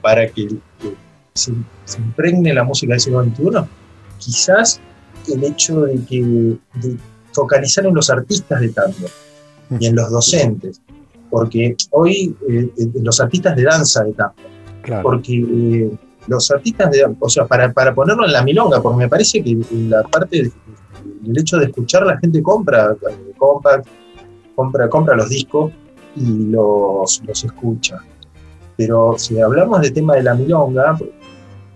para 0.00 0.26
que, 0.28 0.48
que 0.48 0.94
se, 1.34 1.52
se, 1.84 1.98
impregne 1.98 2.54
la 2.54 2.64
música 2.64 2.92
del 2.92 3.00
siglo 3.00 3.24
XXI, 3.24 3.68
quizás 4.18 4.80
el 5.28 5.44
hecho 5.44 5.82
de 5.82 6.04
que 6.04 6.22
de 6.22 6.96
focalizar 7.32 7.86
en 7.86 7.94
los 7.94 8.10
artistas 8.10 8.60
de 8.60 8.68
tango 8.68 9.08
y 9.78 9.86
en 9.86 9.96
los 9.96 10.10
docentes, 10.10 10.80
porque 11.30 11.76
hoy 11.90 12.34
eh, 12.48 12.70
los 12.94 13.20
artistas 13.20 13.56
de 13.56 13.64
danza 13.64 14.04
de 14.04 14.12
tango, 14.12 14.34
claro. 14.82 15.02
porque 15.02 15.34
eh, 15.34 15.90
los 16.26 16.50
artistas 16.50 16.90
de, 16.90 17.04
o 17.18 17.28
sea, 17.28 17.46
para, 17.46 17.72
para, 17.72 17.94
ponerlo 17.94 18.24
en 18.24 18.32
la 18.32 18.42
milonga, 18.42 18.80
porque 18.80 18.98
me 18.98 19.08
parece 19.08 19.42
que 19.42 19.58
la 19.72 20.02
parte 20.02 20.50
del 21.20 21.38
hecho 21.38 21.58
de 21.58 21.66
escuchar 21.66 22.06
la 22.06 22.18
gente 22.18 22.42
compra, 22.42 22.96
compra, 23.36 23.82
compra, 24.54 24.88
compra 24.88 25.16
los 25.16 25.28
discos 25.28 25.72
y 26.16 26.46
los, 26.46 27.22
los 27.26 27.44
escucha. 27.44 27.98
Pero 28.76 29.14
si 29.18 29.40
hablamos 29.40 29.82
de 29.82 29.90
tema 29.90 30.14
de 30.14 30.22
la 30.22 30.34
milonga, 30.34 30.98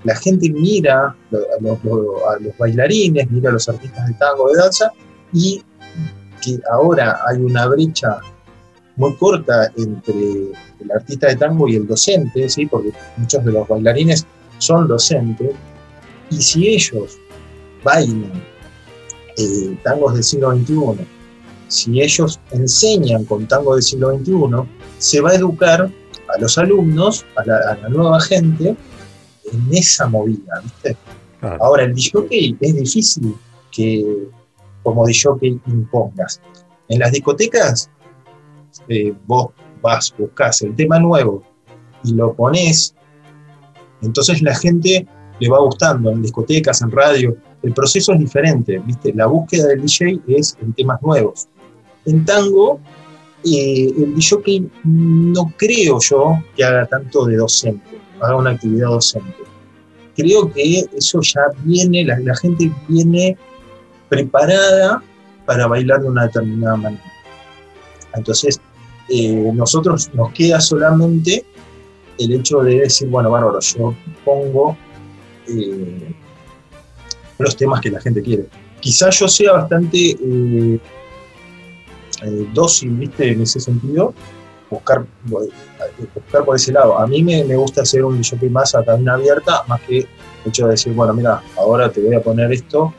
la 0.05 0.17
gente 0.17 0.51
mira 0.51 1.07
a 1.07 1.17
los, 1.61 1.79
a 1.79 2.41
los, 2.41 2.57
bailarines, 2.57 3.31
mira 3.31 3.51
a 3.51 3.53
los 3.53 3.69
artistas 3.69 4.07
de 4.07 4.15
tango, 4.15 4.49
de 4.49 4.57
danza, 4.61 4.93
y 5.33 5.63
que 6.41 6.59
ahora 6.71 7.21
hay 7.27 7.39
una 7.39 7.67
brecha 7.67 8.19
muy 8.97 9.15
corta 9.15 9.71
entre 9.77 10.53
el 10.81 10.91
artista 10.93 11.29
de 11.29 11.37
tango 11.37 11.69
y 11.69 11.77
el 11.77 11.87
docente, 11.87 12.49
¿sí? 12.49 12.67
porque 12.67 12.93
muchos 13.17 13.45
de 13.45 13.53
los 13.53 13.67
bailarines 13.67 14.27
son 14.59 14.89
docentes, 14.89 15.55
y 16.31 16.41
si 16.41 16.69
ellos 16.69 17.19
bailan 17.83 18.33
eh, 19.37 19.79
tangos 19.83 20.15
del 20.15 20.25
siglo 20.25 20.55
XXI, 20.55 21.05
si 21.69 22.01
ellos 22.01 22.41
enseñan 22.51 23.25
con 23.25 23.47
tango 23.47 23.75
del 23.75 23.83
siglo 23.83 24.17
XXI, 24.17 24.35
se 24.99 25.21
va 25.21 25.31
a 25.31 25.35
educar 25.35 25.83
a 25.83 26.41
los 26.41 26.59
alumnos, 26.59 27.25
a 27.37 27.45
la, 27.45 27.57
a 27.57 27.77
la 27.77 27.89
nueva 27.89 28.21
gente, 28.21 28.77
en 29.53 29.69
esa 29.71 30.07
movida, 30.07 30.61
¿viste? 30.63 30.97
Claro. 31.41 31.65
Ahora, 31.65 31.85
el 31.85 31.95
DJ 31.95 32.57
es 32.61 32.75
difícil 32.75 33.35
que 33.71 34.29
como 34.83 35.07
DJ 35.07 35.61
impongas. 35.67 36.41
En 36.89 37.01
las 37.01 37.13
discotecas, 37.13 37.91
eh, 38.89 39.15
vos 39.27 39.51
vas, 39.83 40.15
buscas 40.17 40.63
el 40.63 40.75
tema 40.75 40.99
nuevo 40.99 41.43
y 42.05 42.15
lo 42.15 42.35
pones, 42.35 42.95
entonces 44.03 44.43
la 44.43 44.55
gente 44.55 45.07
le 45.41 45.49
va 45.49 45.61
gustando 45.61 46.11
en 46.11 46.23
discotecas, 46.23 46.83
en 46.83 46.91
radio. 46.91 47.37
El 47.63 47.73
proceso 47.73 48.13
es 48.13 48.21
diferente, 48.21 48.81
¿viste? 48.85 49.13
La 49.15 49.27
búsqueda 49.27 49.69
del 49.69 49.83
DJ 49.83 50.21
es 50.29 50.57
en 50.61 50.73
temas 50.73 51.01
nuevos. 51.03 51.49
En 52.05 52.25
tango, 52.25 52.81
eh, 53.45 53.93
el 53.97 54.15
DJ 54.15 54.65
no 54.85 55.53
creo 55.57 55.99
yo 56.01 56.43
que 56.57 56.65
haga 56.65 56.87
tanto 56.87 57.25
de 57.27 57.37
docente, 57.37 57.99
haga 58.21 58.37
una 58.37 58.51
actividad 58.51 58.89
docente. 58.89 59.35
Creo 60.17 60.53
que 60.53 60.85
eso 60.97 61.21
ya 61.23 61.43
viene, 61.63 62.05
la, 62.05 62.35
gente 62.37 62.73
viene 62.89 63.37
preparada 64.09 65.03
para 65.47 65.69
bailar 65.69 66.03
de 66.03 66.09
una 66.09 66.25
determinada 66.25 66.77
manera. 66.77 67.13
Entonces, 68.15 68.61
eh, 69.09 69.51
nosotros 69.55 70.11
nos 70.15 70.33
queda 70.33 70.61
solamente 70.61 71.45
el 72.19 72.33
hecho 72.33 72.61
de 72.61 72.81
decir, 72.81 73.09
bueno, 73.09 73.31
bárbaro, 73.31 73.61
yo 73.61 73.95
pongo 74.25 74.77
eh, 75.49 76.15
los 77.39 77.57
temas 77.57 77.81
que 77.81 77.91
la 77.91 78.01
gente 78.01 78.23
quiere. 78.23 78.47
Quizás 78.81 79.19
yo 79.19 79.29
sea 79.29 79.53
bastante 79.53 80.17
eh, 80.21 80.79
dócil, 82.53 82.91
¿viste? 82.91 83.33
En 83.33 83.43
ese 83.43 83.61
sentido, 83.61 84.15
buscar, 84.71 85.07
buscar 85.25 86.45
por 86.45 86.57
ese 86.57 86.73
lado. 86.73 86.99
A 86.99 87.07
mí 87.07 87.23
me, 87.23 87.43
gusta 87.57 87.83
hacer 87.83 88.05
un 88.05 88.21
shopping 88.21 88.51
más 88.51 88.75
a 88.75 88.85
cadena 88.85 89.15
abierta, 89.15 89.65
más 89.67 89.81
que 89.83 89.99
el 89.99 90.07
hecho 90.47 90.67
de 90.67 90.73
decir, 90.73 90.93
bueno, 90.93 91.15
mira, 91.15 91.43
ahora 91.57 91.91
te 91.91 92.01
voy 92.01 92.15
a 92.15 92.21
poner 92.21 92.53
esto 92.53 92.93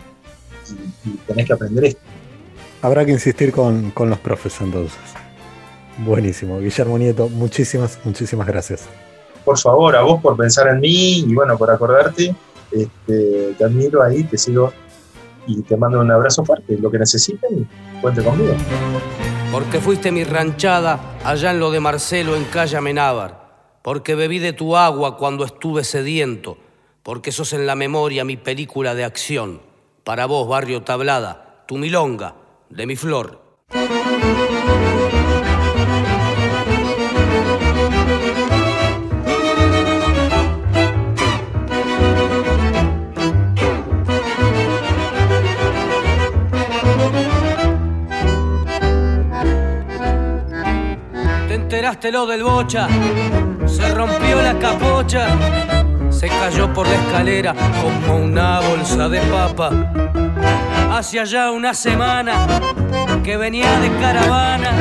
y, 1.05 1.09
tenés 1.27 1.45
que 1.45 1.53
aprender 1.53 1.85
esto. 1.85 2.01
Habrá 2.81 3.05
que 3.05 3.11
insistir 3.11 3.51
con, 3.51 3.91
con 3.91 4.09
los 4.09 4.19
profes 4.19 4.59
entonces. 4.61 4.97
Buenísimo. 5.97 6.59
Guillermo 6.59 6.97
Nieto, 6.97 7.27
muchísimas, 7.27 7.99
muchísimas 8.05 8.47
gracias. 8.47 8.87
Por 9.43 9.57
favor, 9.57 9.95
a 9.95 10.01
vos 10.01 10.21
por 10.21 10.37
pensar 10.37 10.67
en 10.67 10.79
mí 10.79 11.19
y 11.19 11.33
bueno, 11.33 11.57
por 11.57 11.71
acordarte. 11.71 12.35
Este, 12.71 13.55
te 13.57 13.63
admiro 13.63 14.03
ahí, 14.03 14.23
te 14.23 14.37
sigo 14.37 14.71
y 15.47 15.61
te 15.63 15.75
mando 15.75 15.99
un 15.99 16.11
abrazo 16.11 16.45
fuerte. 16.45 16.77
Lo 16.77 16.91
que 16.91 16.99
necesiten, 16.99 17.67
cuente 18.01 18.23
conmigo. 18.23 18.53
Porque 19.51 19.79
fuiste 19.79 20.11
mi 20.11 20.23
ranchada 20.23 21.17
allá 21.23 21.51
en 21.51 21.59
lo 21.59 21.71
de 21.71 21.79
Marcelo 21.79 22.35
en 22.35 22.43
Calle 22.45 22.77
Amenábar. 22.77 23.49
Porque 23.81 24.13
bebí 24.13 24.39
de 24.39 24.53
tu 24.53 24.75
agua 24.75 25.17
cuando 25.17 25.43
estuve 25.43 25.83
sediento. 25.83 26.57
Porque 27.01 27.31
sos 27.31 27.53
en 27.53 27.65
la 27.65 27.75
memoria 27.75 28.23
mi 28.23 28.37
película 28.37 28.93
de 28.93 29.05
acción. 29.05 29.61
Para 30.03 30.27
vos, 30.27 30.47
barrio 30.47 30.83
Tablada, 30.83 31.63
tu 31.67 31.77
milonga, 31.77 32.35
de 32.69 32.85
mi 32.85 32.95
flor. 32.95 33.41
Lo 52.07 52.25
del 52.25 52.43
bocha, 52.43 52.87
se 53.65 53.93
rompió 53.93 54.41
la 54.41 54.57
capocha, 54.57 55.27
se 56.09 56.27
cayó 56.29 56.71
por 56.73 56.87
la 56.87 56.95
escalera 56.95 57.53
como 57.53 58.23
una 58.23 58.61
bolsa 58.61 59.09
de 59.09 59.19
papa. 59.21 59.69
Hacia 60.91 61.23
allá 61.23 61.51
una 61.51 61.73
semana 61.73 62.33
que 63.23 63.35
venía 63.35 63.79
de 63.79 63.89
caravana, 63.99 64.71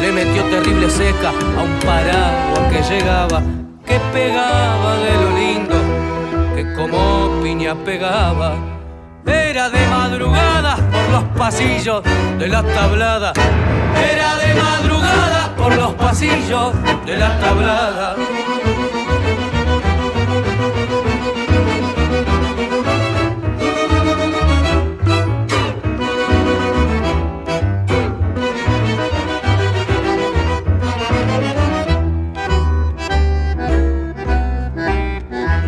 le 0.00 0.10
metió 0.12 0.42
terrible 0.44 0.88
seca 0.90 1.28
a 1.28 1.62
un 1.62 1.78
paraguas 1.80 2.72
que 2.72 2.82
llegaba, 2.94 3.42
que 3.84 4.00
pegaba 4.12 4.96
de 4.96 5.12
lo 5.22 5.36
lindo, 5.36 5.74
que 6.56 6.74
como 6.74 7.42
piña 7.42 7.74
pegaba. 7.84 8.54
Era 9.26 9.68
de 9.68 9.86
madrugada 9.88 10.76
por 10.76 11.10
los 11.10 11.24
pasillos 11.36 12.02
de 12.38 12.48
la 12.48 12.62
tablada, 12.62 13.32
era 13.94 14.36
de 14.36 14.54
madrugada 14.54 15.39
por 15.60 15.76
los 15.76 15.92
pasillos 15.94 16.72
de 17.04 17.16
la 17.18 17.38
tablada. 17.38 18.16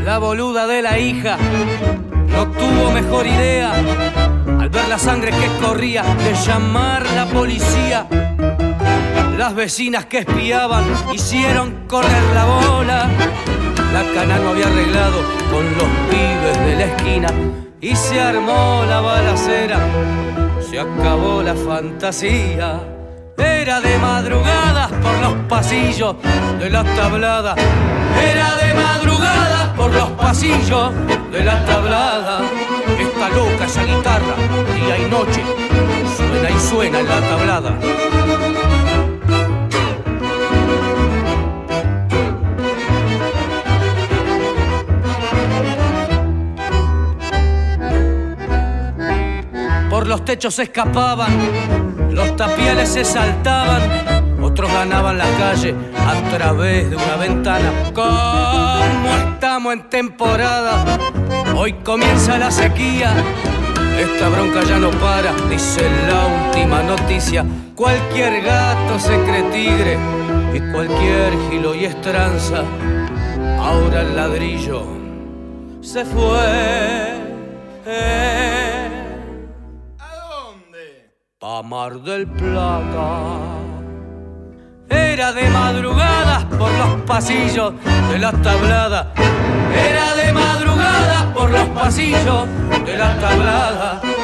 La 0.05 0.18
boluda 0.18 0.66
de 0.66 0.83
la 0.83 0.98
hija 0.98 1.37
no 2.28 2.50
tuvo 2.50 2.90
mejor 2.92 3.26
idea 3.26 3.72
al 4.59 4.68
ver 4.70 4.88
la 4.88 4.98
sangre 4.98 5.33
que 5.33 5.48
corría 5.62 6.02
de 6.02 6.35
llamar 6.46 7.05
la 7.14 7.26
policía 7.26 8.07
las 9.42 9.57
vecinas 9.57 10.07
que 10.07 10.18
espiaban 10.18 10.85
hicieron 11.12 11.88
correr 11.88 12.22
la 12.33 12.44
bola. 12.44 13.09
La 13.92 14.05
cana 14.14 14.38
no 14.38 14.50
había 14.50 14.68
arreglado 14.68 15.18
con 15.50 15.64
los 15.64 15.88
pibes 16.09 16.59
de 16.64 16.76
la 16.76 16.85
esquina 16.85 17.28
y 17.81 17.96
se 17.96 18.20
armó 18.20 18.85
la 18.88 19.00
balacera. 19.00 19.81
Se 20.70 20.78
acabó 20.78 21.42
la 21.42 21.57
fantasía. 21.57 22.83
Era 23.37 23.81
de 23.81 23.98
madrugada 23.98 24.87
por 24.87 25.18
los 25.18 25.35
pasillos 25.48 26.14
de 26.61 26.70
la 26.70 26.85
tablada. 26.85 27.57
Era 28.24 28.55
de 28.62 28.74
madrugada 28.74 29.74
por 29.74 29.92
los 29.92 30.11
pasillos 30.11 30.92
de 31.33 31.42
la 31.42 31.64
tablada. 31.64 32.42
Esta 32.96 33.28
loca 33.31 33.64
esa 33.64 33.83
guitarra, 33.83 34.37
día 34.76 34.98
y 34.98 35.11
noche, 35.11 35.42
suena 36.16 36.48
y 36.48 36.61
suena 36.61 37.00
en 37.00 37.09
la 37.09 37.20
tablada. 37.22 38.21
Los 50.12 50.27
techos 50.27 50.55
se 50.57 50.64
escapaban, 50.64 51.33
los 52.11 52.37
tapiales 52.37 52.90
se 52.90 53.03
saltaban, 53.03 54.42
otros 54.42 54.70
ganaban 54.70 55.16
la 55.16 55.25
calle 55.38 55.75
a 55.96 56.37
través 56.37 56.90
de 56.90 56.96
una 56.96 57.16
ventana. 57.16 57.72
Como 57.94 59.33
estamos 59.33 59.72
en 59.72 59.88
temporada, 59.88 60.85
hoy 61.57 61.72
comienza 61.83 62.37
la 62.37 62.51
sequía. 62.51 63.14
Esta 63.98 64.29
bronca 64.29 64.62
ya 64.64 64.79
no 64.79 64.90
para, 64.90 65.33
dice 65.48 65.81
la 66.07 66.27
última 66.46 66.83
noticia. 66.83 67.46
Cualquier 67.75 68.42
gato 68.42 68.98
se 68.98 69.18
cree 69.22 69.44
tigre 69.44 69.98
y 70.53 70.61
cualquier 70.72 71.33
gilo 71.48 71.75
y 71.75 71.87
estranza. 71.87 72.64
Ahora 73.59 74.03
el 74.03 74.14
ladrillo 74.14 74.85
se 75.81 76.05
fue. 76.05 77.12
Pa' 81.42 81.61
Mar 81.61 81.94
del 81.94 82.24
Plata. 82.28 83.09
Era 84.88 85.33
de 85.33 85.50
madrugada 85.50 86.48
por 86.50 86.70
los 86.81 87.00
pasillos 87.05 87.72
de 88.12 88.18
la 88.20 88.31
tablada. 88.31 89.12
Era 89.90 90.14
de 90.14 90.33
madrugada 90.33 91.35
por 91.35 91.50
los 91.50 91.68
pasillos 91.70 92.46
de 92.87 92.96
la 92.96 93.18
tablada. 93.18 94.21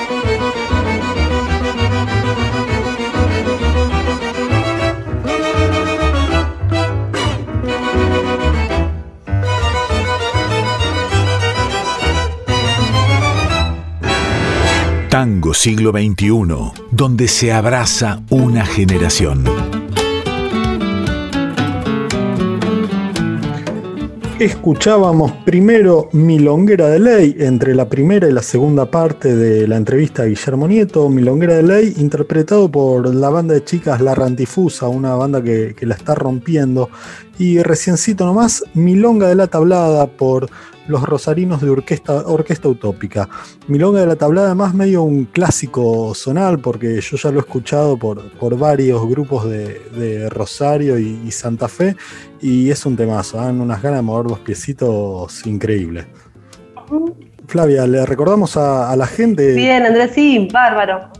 Siglo 15.53 15.91
XXI, 15.91 16.31
donde 16.93 17.27
se 17.27 17.53
abraza 17.53 18.23
una 18.31 18.65
generación. 18.65 19.43
Escuchábamos 24.39 25.33
primero 25.45 26.09
Milonguera 26.13 26.87
de 26.87 27.01
Ley, 27.01 27.37
entre 27.41 27.75
la 27.75 27.89
primera 27.89 28.29
y 28.29 28.33
la 28.33 28.43
segunda 28.43 28.89
parte 28.93 29.35
de 29.35 29.67
la 29.67 29.77
entrevista 29.77 30.23
a 30.23 30.27
Guillermo 30.27 30.69
Nieto, 30.69 31.09
Milonguera 31.09 31.57
de 31.57 31.65
Ley, 31.65 31.95
interpretado 31.97 32.71
por 32.71 33.13
la 33.13 33.29
banda 33.29 33.55
de 33.55 33.65
chicas 33.65 34.01
La 34.01 34.15
Rantifusa, 34.15 34.87
una 34.87 35.17
banda 35.17 35.43
que, 35.43 35.75
que 35.77 35.85
la 35.85 35.97
está 35.97 36.15
rompiendo. 36.15 36.91
Y 37.41 37.61
reciencito 37.61 38.25
nomás, 38.25 38.63
Milonga 38.73 39.27
de 39.27 39.35
la 39.35 39.49
Tablada 39.49 40.07
por 40.07 40.49
los 40.89 41.03
Rosarinos 41.03 41.61
de 41.61 41.71
Orquesta, 41.71 42.15
Orquesta 42.27 42.69
Utópica. 42.69 43.29
Milonga 43.69 44.01
de 44.01 44.07
la 44.07 44.17
Tablada, 44.17 44.49
además, 44.49 44.75
medio 44.75 45.03
un 45.03 45.27
clásico 45.27 46.15
zonal, 46.15 46.59
porque 46.59 47.01
yo 47.01 47.17
ya 47.17 47.31
lo 47.31 47.39
he 47.39 47.41
escuchado 47.41 47.97
por, 47.97 48.31
por 48.33 48.59
varios 48.59 49.07
grupos 49.09 49.49
de, 49.49 50.29
Rosario 50.31 50.99
y, 50.99 51.31
Santa 51.31 51.69
Fe, 51.69 51.97
y 52.41 52.71
es 52.71 52.85
un 52.87 52.97
temazo, 52.97 53.37
dan 53.37 53.61
unas 53.61 53.83
ganas 53.83 53.99
de 53.99 54.03
mover 54.03 54.31
los 54.31 54.39
piecitos 54.41 55.47
increíbles. 55.47 56.07
Flavia, 57.47 57.87
le 57.87 58.05
recordamos 58.05 58.57
a, 58.57 58.95
la 58.97 59.07
gente. 59.07 59.55
Bien, 59.55 59.85
Andrés, 59.85 60.13
sí, 60.15 60.49
bárbaro. 60.53 61.11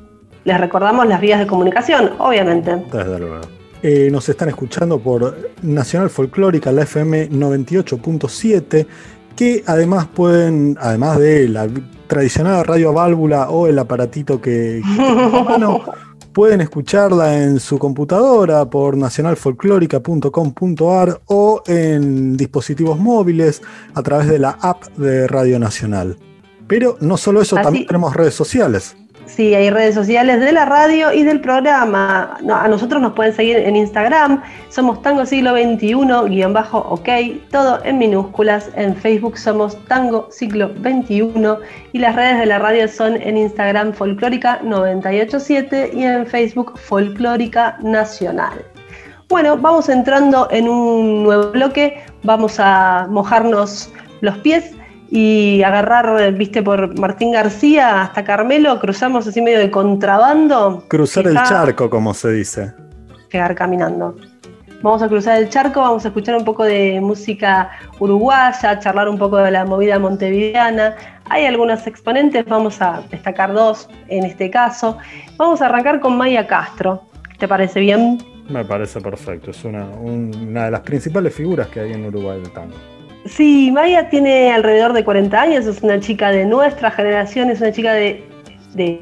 Les 0.45 0.59
recordamos 0.59 1.07
las 1.07 1.21
vías 1.21 1.39
de 1.39 1.47
comunicación, 1.47 2.13
obviamente. 2.19 2.77
Desde 2.93 3.19
luego. 3.19 3.41
Eh, 3.83 4.09
nos 4.11 4.29
están 4.29 4.49
escuchando 4.49 4.99
por 4.99 5.53
Nacional 5.63 6.11
Folclórica, 6.11 6.73
la 6.73 6.83
FM 6.83 7.31
98.7 7.31 8.87
que 9.39 9.63
además 9.67 10.07
pueden, 10.09 10.77
además 10.81 11.19
de 11.21 11.49
la 11.49 11.69
tradicional 12.09 12.65
radio 12.65 12.93
válvula 12.93 13.51
o 13.51 13.69
el 13.69 13.79
aparatito 13.79 14.41
que, 14.41 14.83
bueno, 15.45 15.85
pueden 16.33 16.61
escucharla 16.61 17.45
en 17.45 17.61
su 17.61 17.79
computadora 17.79 18.69
por 18.69 18.97
nacionalfolclórica.com.ar 18.97 21.21
o 21.27 21.63
en 21.69 22.37
dispositivos 22.37 22.99
móviles 22.99 23.63
a 23.95 24.03
través 24.03 24.27
de 24.27 24.41
la 24.41 24.59
app 24.61 24.83
de 24.97 25.29
Radio 25.29 25.61
Nacional. 25.61 26.17
Pero 26.67 26.97
no 27.01 27.17
solo 27.17 27.41
eso, 27.41 27.55
también 27.63 27.87
tenemos 27.87 28.17
redes 28.17 28.35
sociales. 28.35 28.97
Sí, 29.29 29.55
hay 29.55 29.69
redes 29.69 29.95
sociales 29.95 30.41
de 30.41 30.53
la 30.53 30.65
radio 30.65 31.13
y 31.13 31.23
del 31.23 31.41
programa. 31.41 32.39
a 32.51 32.69
nosotros 32.69 33.03
nos 33.03 33.13
pueden 33.13 33.35
seguir 33.35 33.59
en 33.59 33.77
Instagram. 33.77 34.43
Somos 34.71 35.03
Tango 35.03 35.27
Siglo 35.27 35.53
XXI-OK, 35.53 37.09
todo 37.51 37.85
en 37.85 37.99
minúsculas. 37.99 38.71
En 38.75 38.97
Facebook 38.97 39.37
somos 39.37 39.77
Tango 39.85 40.29
Siglo 40.31 40.71
XXI 40.83 41.31
y 41.93 41.99
las 41.99 42.17
redes 42.17 42.39
de 42.39 42.47
la 42.47 42.59
radio 42.59 42.89
son 42.89 43.21
en 43.21 43.37
Instagram 43.37 43.93
Folclórica 43.93 44.61
987 44.65 45.91
y 45.93 46.05
en 46.05 46.27
Facebook 46.27 46.79
Folclórica 46.79 47.77
Nacional. 47.83 48.65
Bueno, 49.29 49.59
vamos 49.59 49.91
entrando 49.91 50.49
en 50.51 50.71
un 50.71 51.23
nuevo 51.23 51.53
bloque. 51.53 52.03
Vamos 52.23 52.59
a 52.59 53.07
mojarnos 53.11 53.93
los 54.23 54.39
pies 54.39 54.78
y 55.11 55.63
agarrar, 55.63 56.33
viste, 56.35 56.63
por 56.63 56.99
Martín 56.99 57.33
García 57.33 58.03
hasta 58.03 58.25
Carmelo, 58.25 58.79
cruzamos 58.79 59.27
así 59.27 59.41
medio 59.41 59.59
de 59.59 59.71
contrabando. 59.71 60.85
Cruzar 60.89 61.27
el 61.27 61.37
charco, 61.45 61.89
como 61.89 62.13
se 62.13 62.33
dice. 62.33 62.75
Llegar 63.33 63.55
caminando. 63.55 64.17
Vamos 64.83 65.03
a 65.03 65.09
cruzar 65.09 65.39
el 65.39 65.49
charco, 65.49 65.81
vamos 65.81 66.05
a 66.05 66.09
escuchar 66.09 66.37
un 66.37 66.45
poco 66.45 66.63
de 66.63 67.01
música 67.01 67.71
uruguaya, 67.99 68.79
charlar 68.79 69.09
un 69.09 69.19
poco 69.19 69.39
de 69.39 69.51
la 69.51 69.65
movida 69.65 69.99
montevideana. 69.99 70.95
Hay 71.25 71.47
algunos 71.47 71.85
exponentes, 71.87 72.45
vamos 72.45 72.81
a 72.81 73.03
destacar 73.11 73.53
dos 73.53 73.89
en 74.07 74.25
este 74.25 74.51
caso. 74.51 74.99
Vamos 75.37 75.61
a 75.63 75.67
arrancar 75.67 75.99
con 75.99 76.17
Maya 76.17 76.47
Castro. 76.47 77.03
¿Te 77.39 77.49
parece 77.49 77.81
bien? 77.81 78.19
Me 78.49 78.65
parece 78.65 79.01
perfecto, 79.01 79.51
es 79.51 79.65
una, 79.65 79.85
una 79.85 80.67
de 80.67 80.71
las 80.71 80.81
principales 80.81 81.35
figuras 81.35 81.67
que 81.69 81.81
hay 81.81 81.93
en 81.93 82.07
Uruguay 82.07 82.41
de 82.41 82.49
tango. 82.51 82.98
Sí, 83.29 83.71
Maya 83.73 84.09
tiene 84.09 84.53
alrededor 84.53 84.93
de 84.93 85.05
40 85.05 85.41
años, 85.41 85.67
es 85.67 85.83
una 85.83 86.01
chica 86.01 86.31
de 86.31 86.47
nuestra 86.47 86.91
generación, 86.91 87.51
es 87.51 87.61
una 87.61 87.73
chica 87.73 87.93
de, 87.93 88.25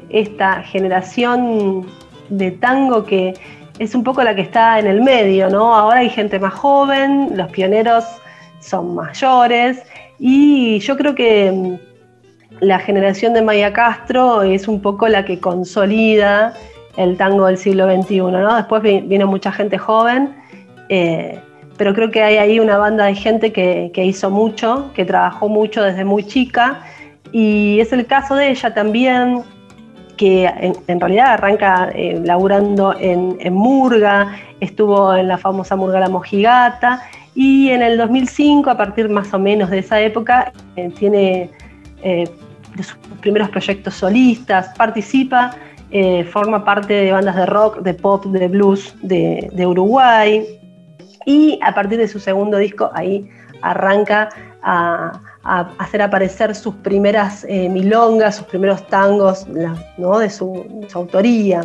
esta 0.09 0.63
generación 0.63 1.85
de 2.29 2.51
tango 2.51 3.05
que 3.05 3.35
es 3.77 3.93
un 3.93 4.03
poco 4.03 4.23
la 4.23 4.35
que 4.35 4.41
está 4.41 4.79
en 4.79 4.87
el 4.87 5.01
medio, 5.01 5.49
¿no? 5.49 5.75
Ahora 5.75 5.99
hay 5.99 6.09
gente 6.09 6.39
más 6.39 6.53
joven, 6.53 7.37
los 7.37 7.49
pioneros 7.51 8.03
son 8.59 8.95
mayores 8.95 9.83
y 10.17 10.79
yo 10.79 10.97
creo 10.97 11.13
que 11.13 11.51
mm, 11.51 11.75
la 12.61 12.79
generación 12.79 13.33
de 13.33 13.43
Maya 13.43 13.71
Castro 13.71 14.41
es 14.41 14.67
un 14.67 14.81
poco 14.81 15.07
la 15.07 15.25
que 15.25 15.39
consolida 15.39 16.53
el 16.97 17.17
tango 17.17 17.45
del 17.45 17.57
siglo 17.57 17.85
XXI, 17.85 18.19
¿no? 18.19 18.55
Después 18.55 18.81
vino 18.81 19.27
mucha 19.27 19.51
gente 19.51 19.77
joven. 19.77 20.35
Eh, 20.89 21.39
pero 21.77 21.93
creo 21.93 22.11
que 22.11 22.23
hay 22.23 22.37
ahí 22.37 22.59
una 22.59 22.77
banda 22.77 23.05
de 23.05 23.15
gente 23.15 23.53
que, 23.53 23.91
hizo 24.03 24.29
mucho, 24.29 24.91
que 24.93 25.05
trabajó 25.05 25.47
mucho 25.47 25.83
desde 25.83 26.03
muy 26.03 26.23
chica, 26.23 26.81
y 27.31 27.79
es 27.79 27.93
el 27.93 28.05
caso 28.05 28.35
de 28.35 28.49
ella 28.49 28.73
también, 28.73 29.43
que 30.17 30.51
en, 30.87 30.99
realidad 30.99 31.33
arranca 31.33 31.91
eh, 31.93 32.19
laburando 32.23 32.95
en, 32.99 33.53
Murga, 33.53 34.35
estuvo 34.59 35.15
en 35.15 35.27
la 35.27 35.37
famosa 35.37 35.75
Murga 35.75 35.99
La 35.99 36.09
Mojigata, 36.09 37.03
y 37.35 37.69
en 37.69 37.83
el 37.83 37.99
2005, 37.99 38.71
a 38.71 38.77
partir 38.77 39.09
más 39.09 39.31
o 39.31 39.37
menos 39.37 39.69
de 39.69 39.79
esa 39.79 40.01
época, 40.01 40.51
eh, 40.75 40.89
tiene 40.97 41.51
eh, 42.01 42.27
sus 42.77 42.97
primeros 43.21 43.49
proyectos 43.49 43.93
solistas, 43.93 44.69
participa, 44.75 45.55
forma 46.31 46.65
parte 46.65 46.93
de 46.93 47.11
bandas 47.13 47.35
de 47.37 47.45
rock, 47.45 47.79
de 47.79 47.93
pop, 47.93 48.25
de 48.25 48.47
blues 48.49 48.93
de, 49.01 49.49
de 49.53 49.65
Uruguay, 49.65 50.45
y 51.27 51.59
a 51.61 51.75
partir 51.75 51.97
de 51.97 52.07
su 52.07 52.19
segundo 52.19 52.57
disco 52.57 52.89
ahí 52.93 53.29
arranca 53.61 54.29
a, 54.63 55.19
hacer 55.77 56.01
aparecer 56.01 56.55
sus 56.55 56.75
primeras 56.75 57.45
eh, 57.47 57.69
milongas, 57.69 58.37
sus 58.37 58.47
primeros 58.47 58.85
tangos 58.87 59.45
de, 59.53 60.29
su, 60.29 60.87
autoría. 60.93 61.61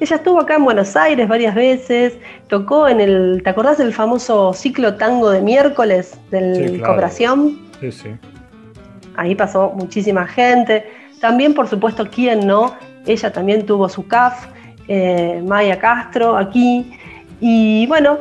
Ella 0.00 0.16
estuvo 0.16 0.40
acá 0.40 0.56
en 0.56 0.64
Buenos 0.64 0.96
Aires 0.96 1.26
varias 1.26 1.54
veces, 1.54 2.14
tocó 2.48 2.88
en 2.88 3.00
el, 3.00 3.40
¿te 3.42 3.50
acordás 3.50 3.78
del 3.78 3.94
famoso 3.94 4.52
ciclo 4.52 4.94
tango 4.96 5.30
de 5.30 5.40
miércoles 5.40 6.18
del 6.30 6.72
sí, 6.72 6.78
Cooperación? 6.80 7.58
Sí, 7.80 7.92
sí. 7.92 8.08
Ahí 9.16 9.34
pasó 9.34 9.72
muchísima 9.74 10.26
gente. 10.26 10.84
También, 11.20 11.54
por 11.54 11.68
supuesto, 11.68 12.06
¿quién 12.10 12.46
no? 12.46 12.74
Ella 13.06 13.32
también 13.32 13.64
tuvo 13.64 13.88
su 13.88 14.06
CAF, 14.06 14.46
eh, 14.88 15.42
Maya 15.46 15.78
Castro, 15.78 16.36
aquí. 16.36 16.92
Y 17.40 17.86
bueno, 17.86 18.18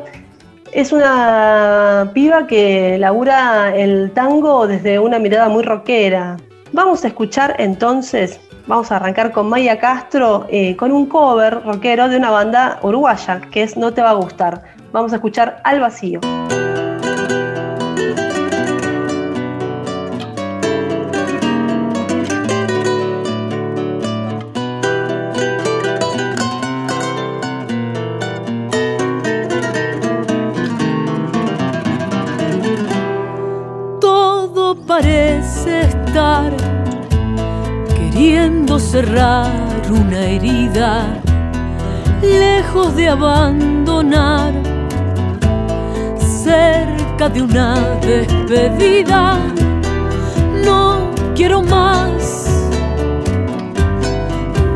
es 0.76 0.92
una 0.92 2.12
piba 2.14 2.48
que 2.48 2.98
labura 2.98 3.74
el 3.74 4.12
tango 4.12 4.68
desde 4.68 5.00
una 5.00 5.20
mirada 5.20 5.48
muy 5.48 5.64
rockera. 5.64 6.36
Vamos 6.74 7.06
a 7.06 7.08
escuchar 7.08 7.56
entonces, 7.60 8.42
vamos 8.68 8.92
a 8.92 8.98
arrancar 8.98 9.32
con 9.32 9.48
Maya 9.48 9.80
Castro 9.80 10.46
eh, 10.50 10.76
con 10.76 10.92
un 10.92 11.06
cover 11.06 11.64
rockero 11.64 12.10
de 12.10 12.18
una 12.18 12.30
banda 12.30 12.80
uruguaya 12.84 13.40
que 13.52 13.64
es 13.64 13.78
No 13.78 13.94
Te 13.94 14.02
Va 14.02 14.10
a 14.10 14.16
Gustar. 14.16 14.64
Vamos 14.92 15.14
a 15.14 15.16
escuchar 15.16 15.62
Al 15.64 15.80
Vacío. 15.80 16.20
Queriendo 37.96 38.80
cerrar 38.80 39.52
una 39.90 40.22
herida, 40.22 41.22
lejos 42.22 42.96
de 42.96 43.10
abandonar, 43.10 44.54
cerca 46.18 47.28
de 47.28 47.42
una 47.42 47.76
despedida. 48.00 49.38
No 50.64 51.12
quiero 51.36 51.62
más 51.62 52.48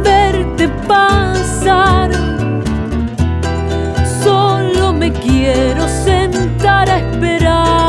verte 0.03 0.67
pasar, 0.85 2.11
solo 4.21 4.91
me 4.91 5.13
quiero 5.13 5.87
sentar 5.87 6.89
a 6.89 6.97
esperar 6.97 7.88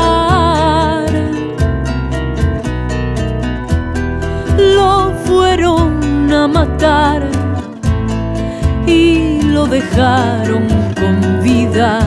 y 8.87 9.39
lo 9.43 9.67
dejaron 9.67 10.67
con 10.99 11.43
vida 11.43 11.99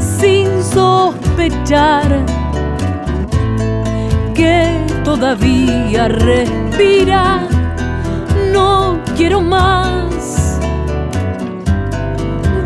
sin 0.00 0.48
sospechar 0.64 2.18
que 4.34 4.84
todavía 5.04 6.08
respira. 6.08 7.46
No 8.52 8.98
quiero 9.16 9.40
más 9.40 10.58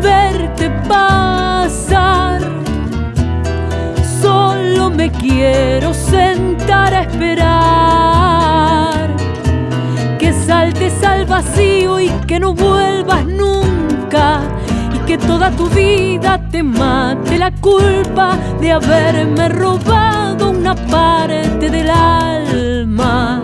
verte 0.01 0.71
pasar. 0.87 2.41
Solo 4.19 4.89
me 4.89 5.11
quiero 5.11 5.93
sentar 5.93 6.91
a 6.95 7.01
esperar 7.01 7.88
saltes 10.59 11.01
al 11.03 11.25
vacío 11.25 12.01
y 12.01 12.09
que 12.27 12.37
no 12.37 12.53
vuelvas 12.53 13.25
nunca. 13.25 14.41
Y 14.93 14.99
que 15.07 15.17
toda 15.17 15.51
tu 15.51 15.69
vida 15.69 16.37
te 16.51 16.61
mate 16.61 17.37
la 17.37 17.51
culpa 17.51 18.37
de 18.59 18.73
haberme 18.73 19.47
robado 19.47 20.49
una 20.49 20.75
parte 20.75 21.69
del 21.69 21.89
alma. 21.89 23.41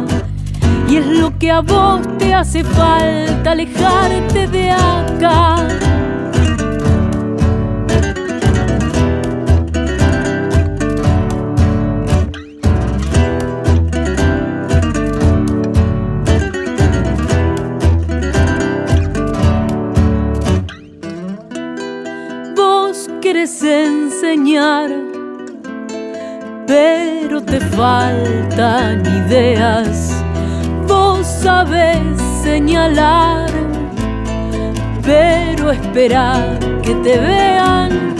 Y 0.90 0.98
es 0.98 1.06
lo 1.06 1.38
que 1.40 1.52
a 1.52 1.62
vos 1.62 2.02
te 2.18 2.34
hace 2.34 2.66
falta 2.66 3.52
alejarte 3.52 4.48
de 4.48 4.72
acá. 4.72 5.85
Enseñar 23.46 24.90
pero 26.68 27.42
te 27.42 27.60
faltan 27.60 29.04
ideas. 29.06 30.24
Vos 30.88 31.26
sabes 31.28 32.00
señalar, 32.44 33.50
pero 35.04 35.72
espera 35.72 36.58
que 36.82 36.96
te 36.96 37.20
vean. 37.20 38.16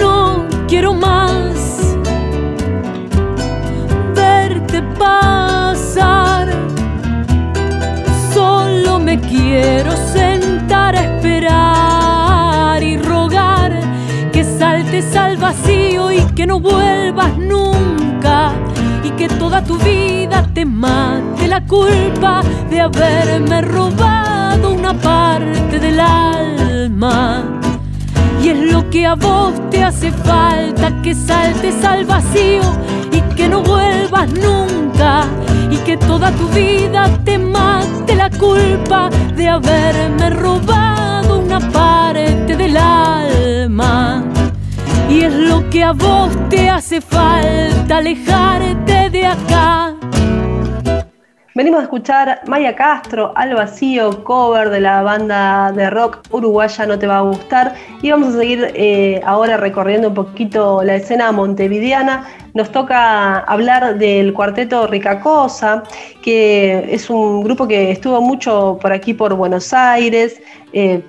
No 0.00 0.46
quiero 0.68 0.94
más 0.94 1.96
verte 4.14 4.82
pasar. 4.98 6.48
Solo 8.32 8.98
me 9.00 9.18
quiero 9.18 9.81
y 15.68 16.20
que 16.34 16.46
no 16.46 16.60
vuelvas 16.60 17.36
nunca 17.38 18.52
y 19.02 19.10
que 19.10 19.28
toda 19.28 19.62
tu 19.62 19.76
vida 19.78 20.46
te 20.54 20.64
mate 20.64 21.46
la 21.48 21.64
culpa 21.66 22.42
de 22.70 22.80
haberme 22.80 23.60
robado 23.62 24.72
una 24.72 24.92
parte 24.94 25.78
del 25.78 26.00
alma. 26.00 27.44
Y 28.42 28.48
es 28.48 28.72
lo 28.72 28.88
que 28.90 29.06
a 29.06 29.14
vos 29.14 29.54
te 29.70 29.84
hace 29.84 30.10
falta, 30.10 31.00
que 31.02 31.14
saltes 31.14 31.84
al 31.84 32.04
vacío 32.04 32.62
y 33.12 33.20
que 33.34 33.48
no 33.48 33.62
vuelvas 33.62 34.28
nunca. 34.32 35.26
Y 35.70 35.76
que 35.78 35.96
toda 35.96 36.30
tu 36.32 36.48
vida 36.48 37.08
te 37.24 37.38
mate 37.38 38.14
la 38.14 38.30
culpa 38.30 39.08
de 39.36 39.48
haberme 39.48 40.30
robado 40.30 41.38
una 41.38 41.60
parte 41.70 42.56
del 42.56 42.76
alma. 42.76 44.31
Y 45.12 45.24
es 45.24 45.34
lo 45.34 45.68
que 45.68 45.84
a 45.84 45.92
vos 45.92 46.30
te 46.48 46.70
hace 46.70 47.02
falta, 47.02 47.98
alejarte 47.98 49.10
de 49.10 49.26
acá. 49.26 49.94
Venimos 51.54 51.80
a 51.80 51.82
escuchar 51.82 52.40
Maya 52.46 52.74
Castro, 52.74 53.30
Al 53.36 53.54
Vacío, 53.54 54.24
cover 54.24 54.70
de 54.70 54.80
la 54.80 55.02
banda 55.02 55.70
de 55.72 55.90
rock 55.90 56.20
uruguaya 56.30 56.86
No 56.86 56.98
Te 56.98 57.06
Va 57.06 57.18
a 57.18 57.20
Gustar. 57.20 57.74
Y 58.00 58.10
vamos 58.10 58.34
a 58.34 58.38
seguir 58.38 58.72
eh, 58.74 59.20
ahora 59.26 59.58
recorriendo 59.58 60.08
un 60.08 60.14
poquito 60.14 60.82
la 60.82 60.94
escena 60.94 61.30
montevideana. 61.30 62.26
Nos 62.54 62.70
toca 62.70 63.38
hablar 63.38 63.98
del 63.98 64.34
cuarteto 64.34 64.86
Ricacosa, 64.86 65.84
que 66.22 66.86
es 66.92 67.08
un 67.08 67.42
grupo 67.42 67.66
que 67.66 67.90
estuvo 67.90 68.20
mucho 68.20 68.78
por 68.80 68.92
aquí, 68.92 69.14
por 69.14 69.34
Buenos 69.34 69.72
Aires. 69.72 70.40
Eh, 70.74 71.02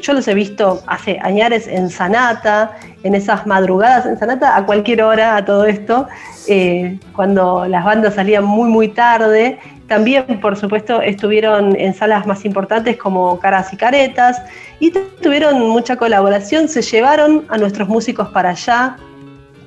yo 0.00 0.12
los 0.12 0.28
he 0.28 0.34
visto 0.34 0.82
hace 0.86 1.18
años 1.20 1.66
en 1.66 1.90
Sanata, 1.90 2.76
en 3.02 3.14
esas 3.14 3.46
madrugadas 3.46 4.06
en 4.06 4.18
Sanata, 4.18 4.56
a 4.56 4.64
cualquier 4.64 5.02
hora, 5.02 5.36
a 5.36 5.44
todo 5.44 5.66
esto, 5.66 6.06
eh, 6.48 6.98
cuando 7.14 7.66
las 7.66 7.84
bandas 7.84 8.14
salían 8.14 8.44
muy, 8.44 8.68
muy 8.68 8.88
tarde 8.88 9.58
también, 9.88 10.40
por 10.40 10.56
supuesto, 10.56 11.02
estuvieron 11.02 11.76
en 11.78 11.92
salas 11.92 12.26
más 12.26 12.44
importantes 12.44 12.96
como 12.96 13.38
Caras 13.38 13.72
y 13.72 13.76
Caretas 13.76 14.40
y 14.80 14.90
tuvieron 14.90 15.60
mucha 15.68 15.96
colaboración, 15.96 16.68
se 16.68 16.80
llevaron 16.80 17.44
a 17.48 17.58
nuestros 17.58 17.88
músicos 17.88 18.28
para 18.28 18.50
allá, 18.50 18.96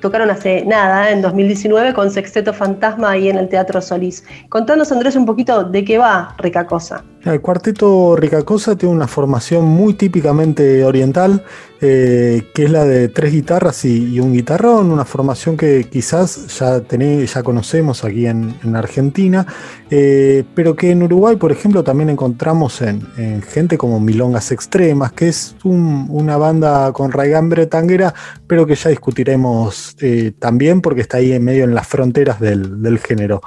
tocaron 0.00 0.30
hace 0.30 0.64
nada, 0.64 1.10
en 1.10 1.22
2019, 1.22 1.94
con 1.94 2.10
Sexteto 2.10 2.52
Fantasma 2.52 3.10
ahí 3.10 3.28
en 3.28 3.36
el 3.36 3.48
Teatro 3.48 3.80
Solís. 3.80 4.24
Contanos, 4.48 4.92
Andrés, 4.92 5.16
un 5.16 5.26
poquito 5.26 5.64
de 5.64 5.84
qué 5.84 5.98
va 5.98 6.34
Ricacosa. 6.38 7.04
El 7.32 7.42
cuarteto 7.42 8.16
Ricacosa 8.16 8.74
tiene 8.76 8.94
una 8.94 9.06
formación 9.06 9.66
muy 9.66 9.92
típicamente 9.92 10.82
oriental, 10.82 11.44
eh, 11.78 12.42
que 12.54 12.64
es 12.64 12.70
la 12.70 12.86
de 12.86 13.08
tres 13.08 13.32
guitarras 13.34 13.84
y, 13.84 14.18
un 14.18 14.32
guitarrón, 14.32 14.90
una 14.90 15.04
formación 15.04 15.58
que 15.58 15.84
quizás 15.90 16.58
ya, 16.58 16.82
ya 16.88 17.42
conocemos 17.42 18.02
aquí 18.02 18.26
en, 18.26 18.54
Argentina, 18.74 19.46
eh, 19.90 20.42
pero 20.54 20.74
que 20.74 20.90
en 20.90 21.02
Uruguay, 21.02 21.36
por 21.36 21.52
ejemplo, 21.52 21.84
también 21.84 22.08
encontramos 22.08 22.80
en, 22.80 23.02
gente 23.42 23.76
como 23.76 24.00
Milongas 24.00 24.50
Extremas, 24.50 25.12
que 25.12 25.28
es 25.28 25.54
una 25.64 26.38
banda 26.38 26.92
con 26.92 27.12
raigambre 27.12 27.66
tanguera, 27.66 28.14
pero 28.46 28.66
que 28.66 28.74
ya 28.74 28.88
discutiremos 28.88 29.96
eh, 30.00 30.32
también 30.38 30.80
porque 30.80 31.02
está 31.02 31.18
ahí 31.18 31.32
en 31.32 31.44
medio 31.44 31.64
en 31.64 31.74
las 31.74 31.86
fronteras 31.86 32.40
del 32.40 32.98
género. 32.98 33.42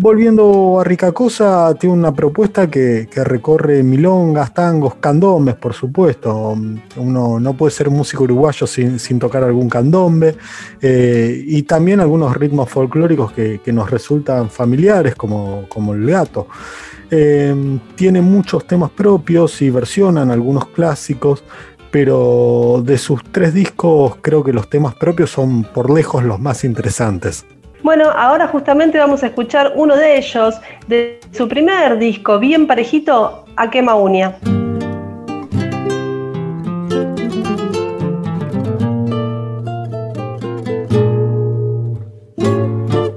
Volviendo 0.00 0.78
a 0.78 0.84
Ricacosa, 0.84 1.74
tiene 1.74 1.92
una 1.92 2.14
propuesta 2.14 2.70
que, 2.70 3.08
recorre 3.16 3.82
milongas, 3.82 4.54
tangos, 4.54 4.94
candombes, 5.00 5.56
por 5.56 5.74
supuesto. 5.74 6.56
Uno 6.96 7.40
no 7.40 7.54
puede 7.54 7.72
ser 7.72 7.90
músico 7.90 8.22
uruguayo 8.22 8.64
sin, 8.68 9.18
tocar 9.18 9.42
algún 9.42 9.68
candombe. 9.68 10.36
Eh, 10.80 11.42
y 11.44 11.64
también 11.64 11.98
algunos 11.98 12.36
ritmos 12.36 12.70
folclóricos 12.70 13.32
que, 13.32 13.72
nos 13.72 13.90
resultan 13.90 14.48
familiares, 14.50 15.16
como, 15.16 15.66
el 15.92 16.06
gato. 16.06 16.46
Eh, 17.10 17.80
tiene 17.96 18.20
muchos 18.22 18.68
temas 18.68 18.90
propios 18.90 19.60
y 19.62 19.70
versionan 19.70 20.30
algunos 20.30 20.68
clásicos, 20.68 21.42
pero 21.90 22.84
de 22.86 22.98
sus 22.98 23.24
tres 23.32 23.52
discos 23.52 24.14
creo 24.20 24.44
que 24.44 24.52
los 24.52 24.70
temas 24.70 24.94
propios 24.94 25.30
son 25.30 25.64
por 25.64 25.90
lejos 25.90 26.22
los 26.22 26.38
más 26.38 26.62
interesantes. 26.62 27.44
Bueno, 27.88 28.10
ahora 28.14 28.46
justamente 28.48 28.98
vamos 28.98 29.22
a 29.22 29.28
escuchar 29.28 29.72
uno 29.74 29.96
de 29.96 30.18
ellos, 30.18 30.60
de 30.88 31.20
su 31.32 31.48
primer 31.48 31.98
disco, 31.98 32.38
bien 32.38 32.66
parejito, 32.66 33.46
a 33.56 33.70
Quema 33.70 33.94
Uña. 33.94 34.36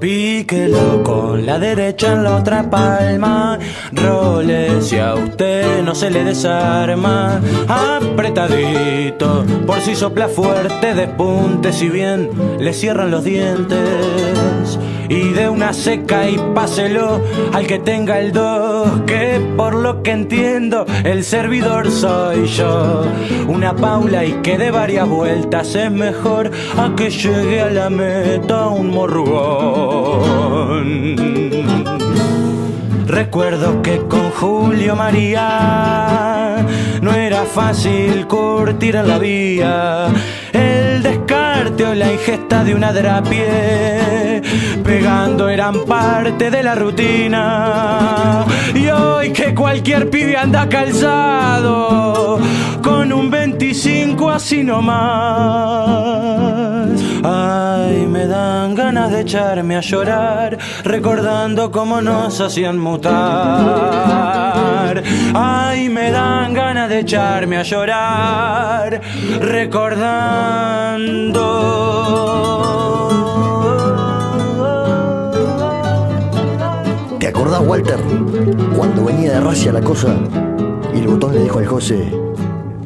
Píquelo 0.00 1.04
con 1.32 1.46
la 1.46 1.58
derecha 1.58 2.12
en 2.12 2.24
la 2.24 2.36
otra 2.36 2.68
palma. 2.68 3.58
Role 3.92 4.82
si 4.82 4.98
a 4.98 5.14
usted 5.14 5.82
no 5.82 5.94
se 5.94 6.10
le 6.10 6.24
desarma. 6.24 7.40
Apretadito, 7.68 9.42
por 9.66 9.80
si 9.80 9.94
sopla 9.94 10.28
fuerte, 10.28 10.94
despunte 10.94 11.72
si 11.72 11.88
bien 11.88 12.28
le 12.60 12.74
cierran 12.74 13.10
los 13.10 13.24
dientes 13.24 14.78
y 15.12 15.32
de 15.34 15.48
una 15.48 15.74
seca 15.74 16.26
y 16.28 16.38
páselo 16.54 17.20
al 17.52 17.66
que 17.66 17.78
tenga 17.78 18.18
el 18.18 18.32
do, 18.32 19.04
que 19.06 19.40
por 19.58 19.74
lo 19.74 20.02
que 20.02 20.12
entiendo 20.12 20.86
el 21.04 21.22
servidor 21.22 21.90
soy 21.90 22.46
yo. 22.46 23.04
Una 23.46 23.76
paula 23.76 24.24
y 24.24 24.32
que 24.42 24.56
de 24.56 24.70
varias 24.70 25.06
vueltas 25.06 25.74
es 25.74 25.90
mejor 25.90 26.50
a 26.78 26.94
que 26.96 27.10
llegue 27.10 27.60
a 27.60 27.68
la 27.68 27.90
meta 27.90 28.68
un 28.68 28.90
morrugón. 28.90 29.92
Recuerdo 33.06 33.82
que 33.82 33.98
con 34.08 34.30
Julio 34.30 34.96
María 34.96 36.64
no 37.02 37.12
era 37.12 37.42
fácil 37.42 38.26
curtir 38.26 38.94
la 38.94 39.18
vía 39.18 40.06
el 40.54 41.02
la 41.90 42.12
ingesta 42.12 42.62
de 42.62 42.74
una 42.76 42.92
drapie, 42.92 44.40
pegando 44.84 45.48
eran 45.48 45.84
parte 45.84 46.48
de 46.48 46.62
la 46.62 46.76
rutina. 46.76 48.44
Y 48.72 48.88
hoy 48.88 49.32
que 49.32 49.52
cualquier 49.52 50.08
pibe 50.08 50.36
anda 50.36 50.68
calzado, 50.68 52.38
con 52.82 53.12
un 53.12 53.30
25 53.30 54.30
así 54.30 54.62
nomás. 54.62 54.92
Ay, 57.24 58.06
me 58.06 58.26
dan 58.26 58.74
ganas 58.76 59.10
de 59.10 59.22
echarme 59.22 59.76
a 59.76 59.80
llorar, 59.80 60.56
recordando 60.84 61.70
cómo 61.70 62.00
nos 62.00 62.40
hacían 62.40 62.78
mutar. 62.78 63.12
Ay, 65.34 65.88
me 65.88 66.10
dan 66.10 66.54
ganas 66.54 66.71
de 66.88 67.00
echarme 67.00 67.56
a 67.56 67.62
llorar, 67.62 69.00
recordando. 69.40 71.08
¿Te 77.18 77.28
acordás, 77.28 77.60
Walter, 77.64 77.98
cuando 78.76 79.04
venía 79.04 79.32
de 79.32 79.40
racia 79.40 79.72
la 79.72 79.80
cosa 79.80 80.14
y 80.94 80.98
el 81.00 81.08
botón 81.08 81.34
le 81.34 81.42
dijo 81.42 81.58
al 81.58 81.66
José, 81.66 82.12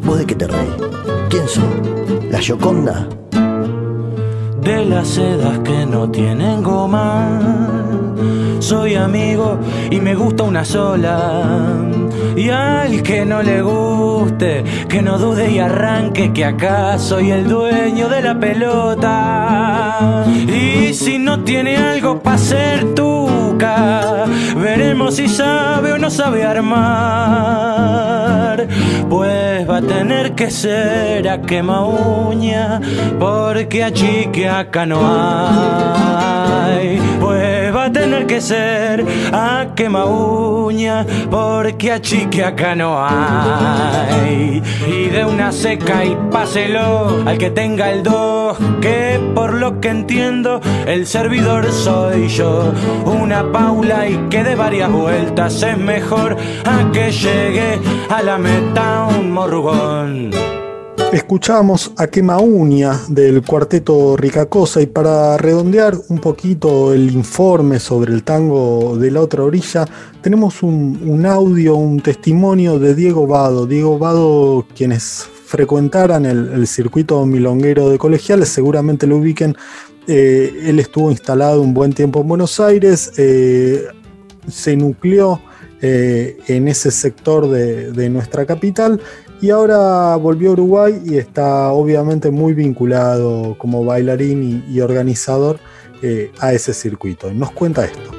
¿vos 0.03 0.19
de 0.19 0.27
qué 0.27 0.35
te 0.35 0.47
reí? 0.47 0.73
¿Quién 1.29 1.49
sos? 1.49 1.65
¿La 2.31 2.39
Gioconda? 2.39 3.09
de 4.67 4.85
las 4.85 5.07
sedas 5.07 5.61
que 5.61 5.87
no 5.87 6.11
tienen 6.11 6.61
goma. 6.61 7.39
Soy 8.59 8.97
amigo 8.97 9.59
y 9.91 10.01
me 10.01 10.17
gusta 10.17 10.43
una 10.43 10.65
sola. 10.65 11.87
Y 12.37 12.51
al 12.51 13.03
que 13.03 13.25
no 13.25 13.43
le 13.43 13.63
guste, 13.63 14.63
que 14.89 15.01
no 15.01 15.17
dude 15.19 15.51
y 15.51 15.59
arranque 15.59 16.35
que 16.35 16.45
acá 16.45 16.99
soy 16.99 17.31
el 17.31 17.49
dueño 17.49 18.11
de 18.11 18.21
la 18.21 18.39
pelota. 18.39 20.25
Y 20.47 20.93
si 20.93 21.19
no 21.19 21.41
tiene 21.45 21.79
algo 21.79 22.21
para 22.23 22.37
ser 22.37 22.95
tuca, 22.95 24.27
veremos 24.57 25.17
si 25.17 25.29
sabe 25.29 25.95
o 25.95 25.99
no 25.99 26.11
sabe 26.11 26.45
armar. 26.45 27.87
pues 29.09 29.69
va 29.69 29.79
a 29.79 29.83
tener 29.83 30.35
que 30.35 30.51
ser 30.51 31.29
a 31.29 31.41
quema 31.41 31.85
uña, 31.87 32.81
porque 33.19 33.83
a 33.83 33.91
chique 33.93 34.49
acá 34.49 34.85
no 34.85 35.01
hay. 35.03 37.01
Pues 37.21 37.75
va 37.75 37.85
a 37.85 37.93
tener 37.93 38.27
que 38.27 38.41
ser 38.41 39.05
a 39.33 39.69
quema 39.75 40.05
uña, 40.05 41.07
porque 41.31 41.93
chique 42.31 42.45
acá 42.45 42.75
no 42.75 43.05
hay. 43.05 44.63
Y 44.87 45.09
de 45.09 45.25
una 45.25 45.53
seca 45.53 46.05
y 46.05 46.17
páselo 46.31 47.23
al 47.27 47.39
que 47.39 47.51
tenga 47.51 47.91
el 47.91 48.03
dos, 48.03 48.57
que 48.81 49.21
por 49.35 49.55
lo 49.55 49.81
que 49.81 49.89
entiendo 49.89 50.61
el 50.87 51.07
servidor 51.07 51.71
soy 51.73 52.29
yo. 52.29 52.73
Una 53.05 53.51
paula 53.53 54.09
y 54.09 54.17
que 54.31 54.45
de 54.45 54.55
varias 54.55 54.91
vueltas 54.91 55.63
es 55.63 55.79
mejor 55.79 56.37
a 56.65 56.91
que 56.93 57.11
llegue 57.11 57.81
a 58.09 58.23
la 58.23 58.39
meta 58.39 59.07
un 59.19 59.31
morrugón. 59.31 60.46
Escuchamos 61.13 61.93
a 61.97 62.09
Quema 62.09 62.39
Uña 62.39 63.01
del 63.09 63.43
cuarteto 63.43 64.17
Ricacosa 64.17 64.83
y 64.83 64.87
para 64.87 65.37
redondear 65.37 65.95
un 66.09 66.19
poquito 66.19 66.93
el 66.93 67.11
informe 67.13 67.79
sobre 67.79 68.13
el 68.13 68.25
tango 68.25 68.97
de 68.99 69.13
la 69.13 69.21
otra 69.21 69.45
orilla, 69.45 69.87
tenemos 70.21 70.65
un, 70.65 71.25
audio, 71.25 71.77
un 71.77 72.01
testimonio 72.01 72.81
de 72.81 72.95
Diego 72.95 73.27
Vado. 73.27 73.67
Diego 73.67 73.99
Vado, 73.99 74.67
quienes 74.77 75.29
frecuentaran 75.47 76.27
el, 76.27 76.67
circuito 76.67 77.25
milonguero 77.25 77.89
de 77.89 77.99
colegiales 77.99 78.49
seguramente 78.49 79.07
lo 79.07 79.19
ubiquen. 79.19 79.57
Eh, 80.09 80.65
él 80.65 80.81
estuvo 80.81 81.11
instalado 81.11 81.63
un 81.63 81.73
buen 81.73 81.93
tiempo 81.93 82.21
en 82.21 82.29
Buenos 82.29 82.59
Aires, 82.59 83.13
eh, 83.17 83.87
se 84.49 84.77
nucleó 84.77 85.41
eh, 85.81 86.39
en 86.49 86.69
ese 86.69 86.91
sector 86.91 87.49
de 87.49 88.11
nuestra 88.11 88.45
capital 88.45 89.01
y 89.41 89.51
ahora 89.51 90.17
volvió 90.17 90.51
a 90.51 90.53
Uruguay 90.53 91.03
y 91.05 91.17
está 91.17 91.71
obviamente 91.73 92.31
muy 92.31 92.55
vinculado 92.55 93.57
como 93.59 93.85
bailarín 93.85 94.65
y, 94.69 94.81
organizador 94.81 95.59
eh, 96.03 96.33
a 96.41 96.53
ese 96.53 96.73
circuito. 96.73 97.33
Nos 97.33 97.53
cuenta 97.53 97.85
esto. 97.85 98.11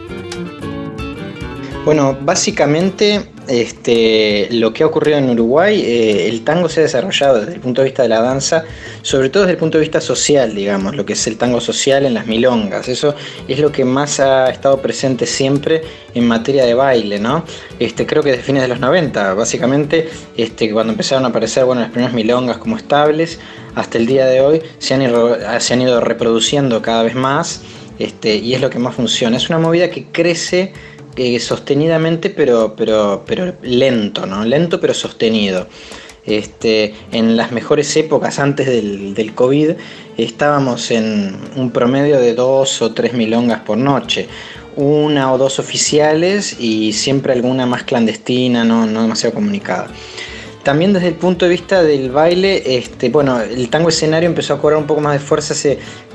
Bueno, 1.87 2.17
básicamente 2.19 3.29
este, 3.47 4.49
lo 4.51 4.73
que 4.73 4.83
ha 4.83 4.85
ocurrido 4.87 5.19
en 5.19 5.29
Uruguay, 5.29 5.81
eh, 5.81 6.27
el 6.27 6.43
tango 6.43 6.67
se 6.67 6.81
ha 6.81 6.83
desarrollado 6.83 7.39
desde 7.39 7.53
el 7.53 7.61
punto 7.61 7.79
de 7.79 7.85
vista 7.85 8.03
de 8.03 8.09
la 8.09 8.19
danza, 8.19 8.65
sobre 9.03 9.29
todo 9.29 9.43
desde 9.43 9.53
el 9.53 9.57
punto 9.57 9.77
de 9.77 9.83
vista 9.83 10.01
social, 10.01 10.53
digamos, 10.53 10.97
lo 10.97 11.05
que 11.05 11.13
es 11.13 11.27
el 11.27 11.37
tango 11.37 11.61
social 11.61 12.05
en 12.05 12.13
las 12.13 12.27
milongas. 12.27 12.89
Eso 12.89 13.15
es 13.47 13.59
lo 13.59 13.71
que 13.71 13.85
más 13.85 14.19
ha 14.19 14.49
estado 14.49 14.81
presente 14.81 15.25
siempre 15.25 15.81
en 16.13 16.27
materia 16.27 16.65
de 16.65 16.73
baile, 16.73 17.19
¿no? 17.19 17.45
Este, 17.79 18.05
creo 18.05 18.21
que 18.21 18.31
desde 18.31 18.43
fines 18.43 18.63
de 18.63 18.67
los 18.67 18.81
90, 18.81 19.35
básicamente, 19.35 20.09
este, 20.35 20.69
cuando 20.73 20.91
empezaron 20.91 21.23
a 21.23 21.29
aparecer 21.29 21.63
bueno, 21.63 21.79
las 21.83 21.91
primeras 21.91 22.13
milongas 22.13 22.57
como 22.57 22.75
estables, 22.75 23.39
hasta 23.75 23.97
el 23.97 24.07
día 24.07 24.25
de 24.25 24.41
hoy 24.41 24.61
se 24.79 24.93
han 24.93 25.03
ido, 25.03 25.37
se 25.61 25.73
han 25.73 25.81
ido 25.81 26.01
reproduciendo 26.01 26.81
cada 26.81 27.03
vez 27.03 27.15
más 27.15 27.61
este, 27.97 28.35
y 28.35 28.55
es 28.55 28.59
lo 28.59 28.69
que 28.69 28.77
más 28.77 28.95
funciona. 28.95 29.37
Es 29.37 29.49
una 29.49 29.59
movida 29.59 29.89
que 29.89 30.07
crece 30.11 30.73
sostenidamente, 31.39 32.29
pero, 32.29 32.75
pero, 32.75 33.23
pero 33.25 33.53
lento, 33.61 34.25
¿no? 34.25 34.45
Lento 34.45 34.79
pero 34.79 34.93
sostenido. 34.93 35.67
Este, 36.25 36.93
en 37.13 37.37
las 37.37 37.53
mejores 37.53 37.95
épocas 37.95 38.37
antes 38.39 38.67
del, 38.67 39.13
del, 39.13 39.33
COVID 39.33 39.71
estábamos 40.17 40.91
en 40.91 41.37
un 41.55 41.71
promedio 41.71 42.19
de 42.19 42.33
dos 42.33 42.81
o 42.81 42.93
tres 42.93 43.13
milongas 43.13 43.61
por 43.61 43.77
noche. 43.77 44.27
Una 44.75 45.31
o 45.31 45.37
dos 45.37 45.57
oficiales 45.57 46.57
y 46.59 46.91
siempre 46.93 47.33
alguna 47.33 47.65
más 47.65 47.83
clandestina, 47.83 48.65
no, 48.65 48.85
no 48.85 49.03
demasiado 49.03 49.33
comunicada. 49.35 49.87
También 50.63 50.91
desde 50.91 51.07
el 51.07 51.15
punto 51.15 51.45
de 51.45 51.51
vista 51.51 51.81
del 51.81 52.11
baile, 52.11 52.77
este, 52.77 53.07
bueno, 53.07 53.39
el 53.39 53.69
tango 53.69 53.87
escenario 53.87 54.27
empezó 54.27 54.53
a 54.53 54.59
cobrar 54.59 54.77
un 54.77 54.85
poco 54.85 54.99
más 54.99 55.13
de 55.13 55.19
fuerza 55.19 55.55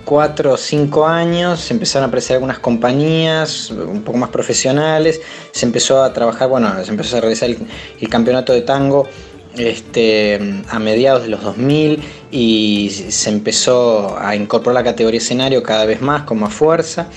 cuatro 0.05 0.53
o 0.53 0.57
cinco 0.57 1.07
años, 1.07 1.61
se 1.61 1.75
empezaron 1.75 2.05
a 2.05 2.09
aparecer 2.09 2.35
algunas 2.35 2.59
compañías 2.59 3.71
un 3.71 4.03
poco 4.03 4.19
más 4.19 4.31
profesionales, 4.31 5.21
se 5.51 5.67
empezó 5.67 6.03
a 6.03 6.13
trabajar, 6.13 6.49
bueno, 6.49 6.73
se 6.85 6.91
empezó 6.91 7.17
a 7.17 7.21
realizar 7.21 7.51
el, 7.51 7.59
el 8.01 8.09
campeonato 8.09 8.53
de 8.53 8.63
tango 8.63 9.09
este, 9.57 10.63
a 10.69 10.79
mediados 10.79 11.23
de 11.23 11.29
los 11.29 11.43
2000 11.43 12.03
y 12.31 12.91
se 12.91 13.31
empezó 13.31 14.17
a 14.19 14.35
incorporar 14.35 14.75
la 14.75 14.85
categoría 14.85 15.19
escenario 15.19 15.63
cada 15.63 15.85
vez 15.85 16.01
más 16.01 16.23
con 16.23 16.39
más 16.39 16.53
fuerza. 16.53 17.09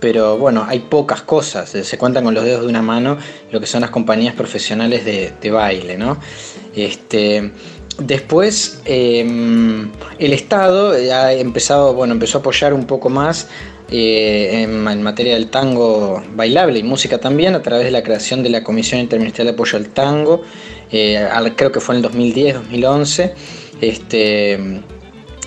Pero 0.00 0.36
bueno, 0.36 0.64
hay 0.66 0.80
pocas 0.80 1.22
cosas, 1.22 1.70
se 1.70 1.98
cuentan 1.98 2.24
con 2.24 2.34
los 2.34 2.42
dedos 2.42 2.62
de 2.62 2.68
una 2.68 2.82
mano 2.82 3.18
lo 3.52 3.60
que 3.60 3.66
son 3.66 3.82
las 3.82 3.90
compañías 3.90 4.34
profesionales 4.34 5.04
de, 5.04 5.32
de 5.40 5.50
baile, 5.52 5.96
¿no? 5.96 6.18
Este, 6.74 7.52
Después 8.06 8.80
eh, 8.84 9.20
el 10.18 10.32
Estado 10.32 10.92
ha 10.92 11.32
empezado, 11.32 11.94
bueno, 11.94 12.14
empezó 12.14 12.38
a 12.38 12.40
apoyar 12.40 12.74
un 12.74 12.86
poco 12.86 13.08
más 13.08 13.48
eh, 13.90 14.62
en, 14.62 14.88
en, 14.88 15.02
materia 15.02 15.34
del 15.34 15.48
tango 15.48 16.22
bailable 16.34 16.78
y 16.78 16.82
música 16.82 17.18
también 17.18 17.54
a 17.54 17.62
través 17.62 17.84
de 17.84 17.90
la 17.90 18.02
creación 18.02 18.42
de 18.42 18.48
la 18.48 18.64
Comisión 18.64 19.00
Interministerial 19.00 19.48
de 19.48 19.52
Apoyo 19.52 19.76
al 19.78 19.88
Tango, 19.88 20.42
eh, 20.90 21.28
creo 21.56 21.70
que 21.70 21.80
fue 21.80 21.96
en 21.96 22.04
el 22.04 22.10
2010-2011. 22.10 23.32
Este, 23.80 24.82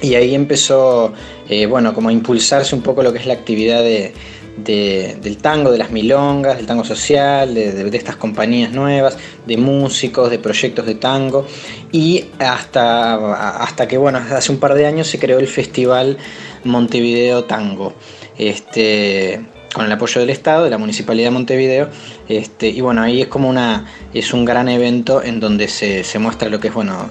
y 0.01 0.15
ahí 0.15 0.35
empezó, 0.35 1.13
eh, 1.49 1.65
bueno, 1.65 1.93
como 1.93 2.09
a 2.09 2.11
impulsarse 2.11 2.75
un 2.75 2.81
poco 2.81 3.01
lo 3.01 3.13
que 3.13 3.19
es 3.19 3.25
la 3.25 3.33
actividad 3.33 3.81
de, 3.81 4.13
de, 4.57 5.17
del 5.21 5.37
tango, 5.37 5.71
de 5.71 5.77
las 5.77 5.91
milongas, 5.91 6.57
del 6.57 6.65
tango 6.65 6.83
social, 6.83 7.53
de, 7.53 7.89
estas 7.93 8.15
compañías 8.15 8.71
nuevas, 8.71 9.17
de 9.45 9.57
músicos, 9.57 10.29
de 10.29 10.39
proyectos 10.39 10.85
de 10.85 10.95
tango 10.95 11.45
y 11.91 12.25
hasta, 12.39 13.61
hasta 13.63 13.87
que, 13.87 13.97
bueno, 13.97 14.17
hace 14.17 14.51
un 14.51 14.59
par 14.59 14.73
de 14.73 14.85
años 14.85 15.07
se 15.07 15.19
creó 15.19 15.39
el 15.39 15.47
Festival 15.47 16.17
Montevideo 16.63 17.43
Tango. 17.43 17.93
Este, 18.37 19.41
con 19.73 19.85
el 19.85 19.91
apoyo 19.91 20.21
del 20.21 20.29
Estado, 20.29 20.63
de 20.63 20.69
la 20.69 20.77
Municipalidad 20.77 21.27
de 21.27 21.31
Montevideo, 21.31 21.89
este, 22.29 22.69
y 22.69 22.79
bueno, 22.79 23.01
ahí 23.01 23.21
es 23.21 23.27
como 23.27 23.49
una, 23.49 23.85
es 24.13 24.33
un 24.33 24.45
gran 24.45 24.69
evento 24.69 25.21
en 25.21 25.41
donde 25.41 25.67
se, 25.67 26.05
se 26.05 26.17
muestra 26.17 26.47
lo 26.47 26.61
que 26.61 26.69
es, 26.69 26.73
bueno, 26.73 27.09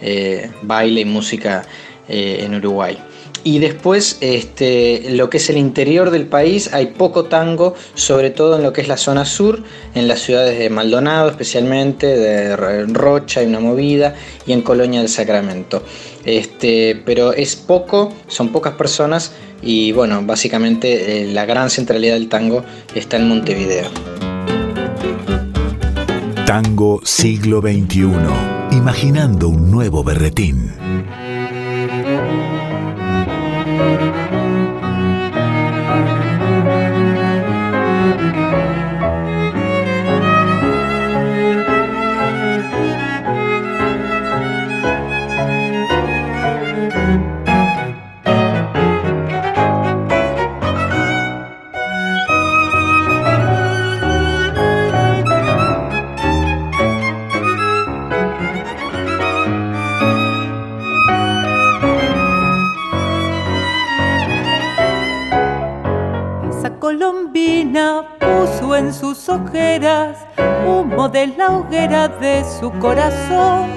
eh, 0.00 0.50
baile 0.62 1.02
y 1.02 1.04
música 1.04 1.64
eh, 2.08 2.40
en 2.40 2.54
Uruguay. 2.56 2.98
Y 3.42 3.58
después, 3.58 4.18
este, 4.20 5.10
lo 5.10 5.30
que 5.30 5.38
es 5.38 5.48
el 5.48 5.56
interior 5.56 6.10
del 6.10 6.26
país, 6.26 6.72
hay 6.74 6.86
poco 6.86 7.24
tango, 7.24 7.74
sobre 7.94 8.30
todo 8.30 8.56
en 8.56 8.62
lo 8.62 8.72
que 8.72 8.82
es 8.82 8.88
la 8.88 8.98
zona 8.98 9.24
sur, 9.24 9.62
en 9.94 10.08
las 10.08 10.20
ciudades 10.20 10.58
de 10.58 10.68
Maldonado 10.68 11.30
especialmente, 11.30 12.06
de 12.06 12.56
Rocha 12.86 13.40
hay 13.40 13.46
una 13.46 13.60
movida, 13.60 14.14
y 14.46 14.52
en 14.52 14.60
Colonia 14.60 15.00
del 15.00 15.08
Sacramento. 15.08 15.82
Este, 16.24 17.00
pero 17.06 17.32
es 17.32 17.56
poco, 17.56 18.12
son 18.28 18.50
pocas 18.50 18.74
personas, 18.74 19.32
y 19.62 19.92
bueno, 19.92 20.22
básicamente 20.22 21.22
eh, 21.22 21.26
la 21.32 21.46
gran 21.46 21.70
centralidad 21.70 22.14
del 22.14 22.28
tango 22.28 22.62
está 22.94 23.16
en 23.16 23.28
Montevideo. 23.28 23.88
Tango 26.44 27.00
siglo 27.04 27.60
XXI, 27.62 28.08
imaginando 28.72 29.48
un 29.48 29.70
nuevo 29.70 30.02
berretín. 30.04 30.72
Thank 33.80 34.24
you. 34.24 34.29
De 71.12 71.26
la 71.28 71.50
hoguera 71.50 72.08
de 72.08 72.44
su 72.44 72.70
corazón. 72.72 73.68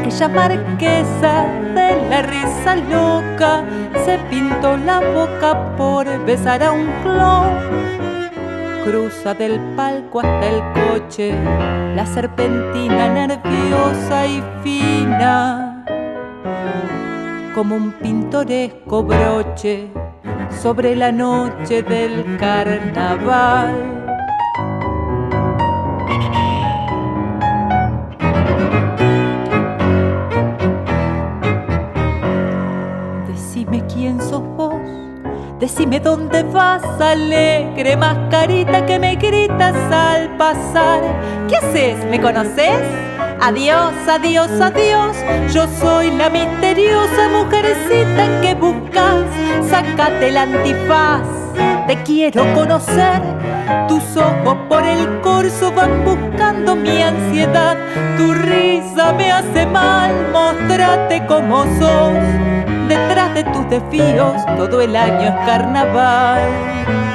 Aquella 0.00 0.28
marquesa 0.28 1.44
de 1.74 2.08
la 2.08 2.22
risa 2.22 2.76
loca 2.76 3.64
se 4.04 4.18
pintó 4.30 4.76
la 4.76 5.00
boca 5.00 5.76
por 5.76 6.06
besar 6.24 6.62
a 6.62 6.72
un 6.72 6.86
clon. 7.02 7.48
Cruza 8.84 9.34
del 9.34 9.58
palco 9.76 10.20
hasta 10.20 10.46
el 10.46 10.62
coche, 10.72 11.34
la 11.94 12.06
serpentina 12.06 13.08
nerviosa 13.08 14.26
y 14.26 14.42
fina, 14.62 15.84
como 17.54 17.76
un 17.76 17.92
pintoresco 17.92 19.02
broche 19.02 19.88
sobre 20.62 20.94
la 20.96 21.12
noche 21.12 21.82
del 21.82 22.36
carnaval. 22.38 23.97
Decime 35.68 36.00
dónde 36.00 36.44
vas, 36.44 36.82
alegre 36.98 37.94
mascarita 37.94 38.86
que 38.86 38.98
me 38.98 39.16
gritas 39.16 39.76
al 39.92 40.34
pasar. 40.38 41.02
¿Qué 41.46 41.56
haces? 41.56 42.02
¿Me 42.06 42.18
conoces? 42.18 42.80
Adiós, 43.38 43.92
adiós, 44.08 44.50
adiós. 44.62 45.14
Yo 45.52 45.66
soy 45.78 46.10
la 46.12 46.30
misteriosa 46.30 47.28
mujercita 47.28 48.40
que 48.40 48.54
buscas. 48.54 49.26
Sácate 49.68 50.28
el 50.28 50.38
antifaz, 50.38 51.28
te 51.86 52.02
quiero 52.02 52.42
conocer. 52.54 53.20
Tus 53.88 54.16
ojos 54.16 54.56
por 54.70 54.82
el 54.82 55.20
corso 55.20 55.70
van 55.72 56.02
buscando 56.02 56.76
mi 56.76 57.02
ansiedad. 57.02 57.76
Tu 58.16 58.32
risa 58.32 59.12
me 59.12 59.30
hace 59.30 59.66
mal, 59.66 60.12
mostrate 60.32 61.26
como 61.26 61.64
sos. 61.78 62.57
Detrás 62.88 63.34
de 63.34 63.44
tus 63.44 63.68
desvíos 63.68 64.44
todo 64.56 64.80
el 64.80 64.96
año 64.96 65.28
es 65.28 65.46
carnaval. 65.46 67.07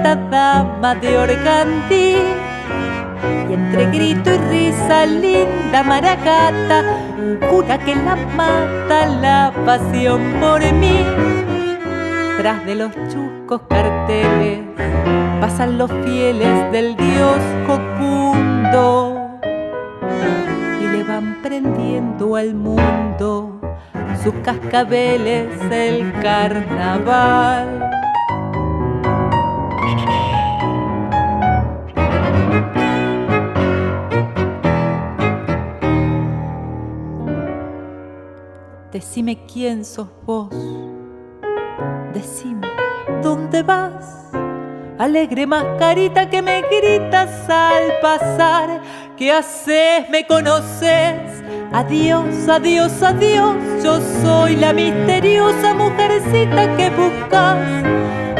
Pipireta 0.00 0.16
dama 0.30 0.94
de 0.94 1.18
organdí. 1.18 2.16
Y 3.48 3.52
entre 3.52 3.86
grito 3.86 4.30
y 4.32 4.38
risa, 4.50 5.06
linda 5.06 5.82
maracata, 5.82 6.84
jura 7.50 7.78
que 7.78 7.94
la 7.96 8.16
mata 8.36 9.06
la 9.06 9.52
pasión 9.66 10.20
por 10.40 10.60
mí. 10.72 11.04
Tras 12.38 12.64
de 12.64 12.74
los 12.74 12.92
chuscos 13.08 13.60
carteles 13.68 14.60
pasan 15.40 15.76
los 15.76 15.90
fieles 16.04 16.72
del 16.72 16.96
dios 16.96 17.38
Jocundo 17.66 19.38
y 20.80 20.84
le 20.84 21.02
van 21.02 21.38
prendiendo 21.42 22.36
al 22.36 22.54
mundo 22.54 23.60
sus 24.22 24.34
cascabeles 24.42 25.48
el 25.70 26.12
carnaval. 26.22 27.89
Decime 38.92 39.38
quién 39.46 39.84
sos 39.84 40.08
vos, 40.26 40.50
decime 42.12 42.66
dónde 43.22 43.62
vas, 43.62 44.32
alegre 44.98 45.46
mascarita 45.46 46.28
que 46.28 46.42
me 46.42 46.62
gritas 46.62 47.48
al 47.48 48.00
pasar, 48.02 48.80
¿qué 49.16 49.30
haces? 49.30 50.10
¿Me 50.10 50.26
conoces? 50.26 51.40
Adiós, 51.72 52.48
adiós, 52.48 53.00
adiós, 53.00 53.54
yo 53.84 54.00
soy 54.24 54.56
la 54.56 54.72
misteriosa 54.72 55.72
mujercita 55.72 56.76
que 56.76 56.90
buscas. 56.90 57.58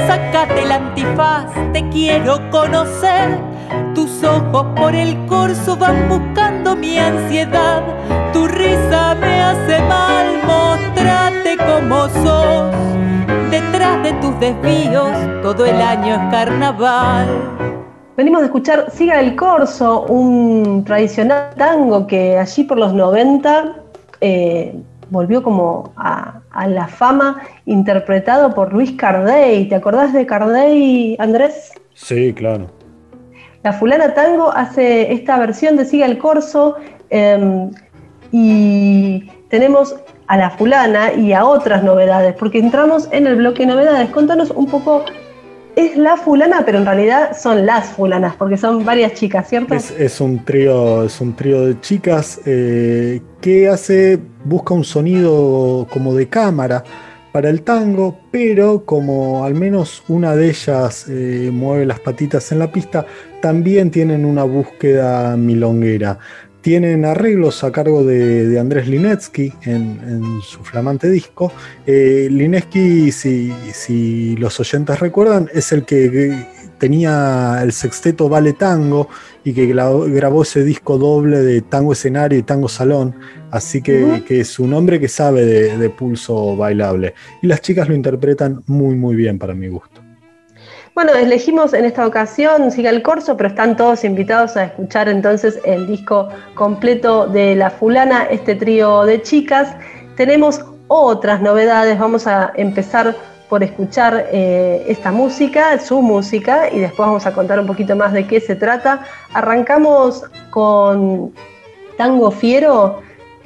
Sácate 0.08 0.62
el 0.64 0.72
antifaz, 0.72 1.46
te 1.72 1.88
quiero 1.90 2.40
conocer. 2.50 3.38
Tus 3.94 4.24
ojos 4.24 4.66
por 4.74 4.96
el 4.96 5.16
corso 5.26 5.76
van 5.76 6.08
buscando 6.08 6.74
mi 6.74 6.98
ansiedad. 6.98 7.84
Tu 8.40 8.48
risa 8.48 9.14
me 9.16 9.42
hace 9.42 9.82
mal, 9.82 10.40
mostrate 10.46 11.58
como 11.58 12.08
sos. 12.08 12.74
Detrás 13.50 14.02
de 14.02 14.14
tus 14.14 14.40
desvíos, 14.40 15.12
todo 15.42 15.66
el 15.66 15.78
año 15.78 16.14
es 16.14 16.30
carnaval. 16.30 17.28
Venimos 18.16 18.40
de 18.40 18.46
escuchar 18.46 18.90
Siga 18.92 19.20
el 19.20 19.36
Corso, 19.36 20.06
un 20.06 20.84
tradicional 20.86 21.50
tango 21.54 22.06
que 22.06 22.38
allí 22.38 22.64
por 22.64 22.78
los 22.78 22.94
90 22.94 23.76
eh, 24.22 24.74
volvió 25.10 25.42
como 25.42 25.92
a, 25.98 26.40
la 26.66 26.88
fama 26.88 27.42
interpretado 27.66 28.54
por 28.54 28.72
Luis 28.72 28.92
Cardey. 28.92 29.68
¿Te 29.68 29.74
acordás 29.74 30.14
de 30.14 30.24
Cardey, 30.24 31.14
Andrés? 31.18 31.72
Sí, 31.92 32.32
claro. 32.32 32.68
La 33.62 33.74
fulana 33.74 34.14
tango 34.14 34.50
hace 34.50 35.12
esta 35.12 35.38
versión 35.38 35.76
de 35.76 35.84
Siga 35.84 36.06
el 36.06 36.16
Corso 36.16 36.76
em, 37.10 37.70
y 38.32 39.28
tenemos 39.48 39.96
a 40.26 40.36
la 40.36 40.50
fulana 40.50 41.12
y 41.12 41.32
a 41.32 41.44
otras 41.44 41.82
novedades, 41.82 42.34
porque 42.38 42.58
entramos 42.58 43.08
en 43.10 43.26
el 43.26 43.36
bloque 43.36 43.66
novedades. 43.66 44.10
Contanos 44.10 44.50
un 44.50 44.66
poco 44.66 45.04
es 45.76 45.96
la 45.96 46.16
fulana, 46.16 46.62
pero 46.64 46.78
en 46.78 46.86
realidad 46.86 47.36
son 47.36 47.66
las 47.66 47.88
fulanas, 47.88 48.34
porque 48.36 48.56
son 48.56 48.84
varias 48.84 49.14
chicas, 49.14 49.48
¿cierto? 49.48 49.74
Es, 49.74 50.20
un 50.20 50.44
trío, 50.44 51.04
es 51.04 51.20
un 51.20 51.34
trío 51.34 51.66
de 51.66 51.80
chicas 51.80 52.40
eh, 52.44 53.20
que 53.40 53.68
hace, 53.68 54.18
busca 54.44 54.74
un 54.74 54.84
sonido 54.84 55.86
como 55.90 56.14
de 56.14 56.28
cámara 56.28 56.84
para 57.32 57.48
el 57.48 57.62
tango, 57.62 58.18
pero 58.30 58.84
como 58.84 59.44
al 59.44 59.54
menos 59.54 60.02
una 60.08 60.34
de 60.34 60.48
ellas 60.48 61.06
eh, 61.08 61.50
mueve 61.52 61.86
las 61.86 62.00
patitas 62.00 62.50
en 62.52 62.58
la 62.58 62.72
pista, 62.72 63.06
también 63.40 63.90
tienen 63.90 64.24
una 64.24 64.44
búsqueda 64.44 65.36
milonguera. 65.36 66.18
Tienen 66.60 67.04
arreglos 67.04 67.64
a 67.64 67.72
cargo 67.72 68.04
de, 68.04 68.58
Andrés 68.58 68.86
Linetsky 68.86 69.52
en, 69.62 70.40
su 70.42 70.62
flamante 70.62 71.08
disco. 71.08 71.52
Eh, 71.86 72.28
Linetsky, 72.30 73.10
si, 73.12 74.36
los 74.36 74.60
oyentes 74.60 75.00
recuerdan, 75.00 75.48
es 75.54 75.72
el 75.72 75.84
que 75.84 76.46
tenía 76.78 77.60
el 77.62 77.72
sexteto 77.72 78.28
Vale 78.28 78.52
Tango 78.52 79.08
y 79.44 79.52
que 79.52 79.66
grabó 79.66 80.42
ese 80.42 80.64
disco 80.64 80.98
doble 80.98 81.38
de 81.38 81.62
tango 81.62 81.92
escenario 81.92 82.38
y 82.38 82.42
tango 82.42 82.68
salón. 82.68 83.14
Así 83.50 83.80
que, 83.80 84.22
es 84.28 84.58
un 84.58 84.74
hombre 84.74 85.00
que 85.00 85.08
sabe 85.08 85.44
de 85.44 85.90
pulso 85.90 86.56
bailable. 86.56 87.14
Y 87.42 87.46
las 87.46 87.60
chicas 87.62 87.88
lo 87.88 87.94
interpretan 87.94 88.62
muy, 88.66 88.94
muy 88.96 89.16
bien 89.16 89.38
para 89.38 89.54
mi 89.54 89.68
gusto. 89.68 89.99
Bueno, 90.94 91.12
elegimos 91.14 91.72
en 91.72 91.84
esta 91.84 92.04
ocasión 92.04 92.72
Siga 92.72 92.90
el 92.90 93.02
Corso, 93.02 93.36
pero 93.36 93.48
están 93.48 93.76
todos 93.76 94.02
invitados 94.02 94.56
a 94.56 94.64
escuchar 94.64 95.08
entonces 95.08 95.60
el 95.64 95.86
disco 95.86 96.28
completo 96.54 97.28
de 97.28 97.54
La 97.54 97.70
Fulana, 97.70 98.24
este 98.24 98.56
trío 98.56 99.04
de 99.04 99.22
chicas. 99.22 99.74
Tenemos 100.16 100.64
otras 100.88 101.40
novedades, 101.40 101.96
vamos 101.96 102.26
a 102.26 102.52
empezar 102.56 103.14
por 103.48 103.62
escuchar 103.62 104.26
eh, 104.32 104.84
esta 104.88 105.12
música, 105.12 105.78
su 105.78 106.02
música, 106.02 106.68
y 106.68 106.80
después 106.80 107.06
vamos 107.06 107.24
a 107.24 107.32
contar 107.32 107.60
un 107.60 107.68
poquito 107.68 107.94
más 107.94 108.12
de 108.12 108.26
qué 108.26 108.40
se 108.40 108.56
trata. 108.56 109.04
Arrancamos 109.32 110.24
con 110.50 111.32
Tango 111.96 112.32
Fiero 112.32 113.00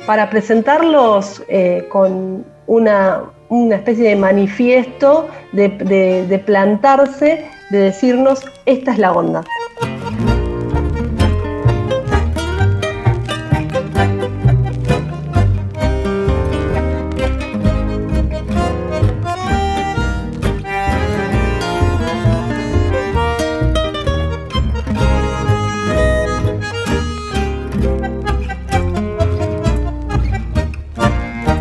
para 0.07 0.30
presentarlos 0.30 1.42
eh, 1.49 1.86
con 1.90 2.45
una 2.66 3.22
una 3.55 3.76
especie 3.76 4.09
de 4.09 4.16
manifiesto 4.16 5.28
de, 5.52 6.42
plantarse, 6.44 7.46
de 7.70 7.78
decirnos, 7.78 8.44
esta 8.66 8.92
es 8.92 8.98
la 8.98 9.12
onda. 9.12 9.44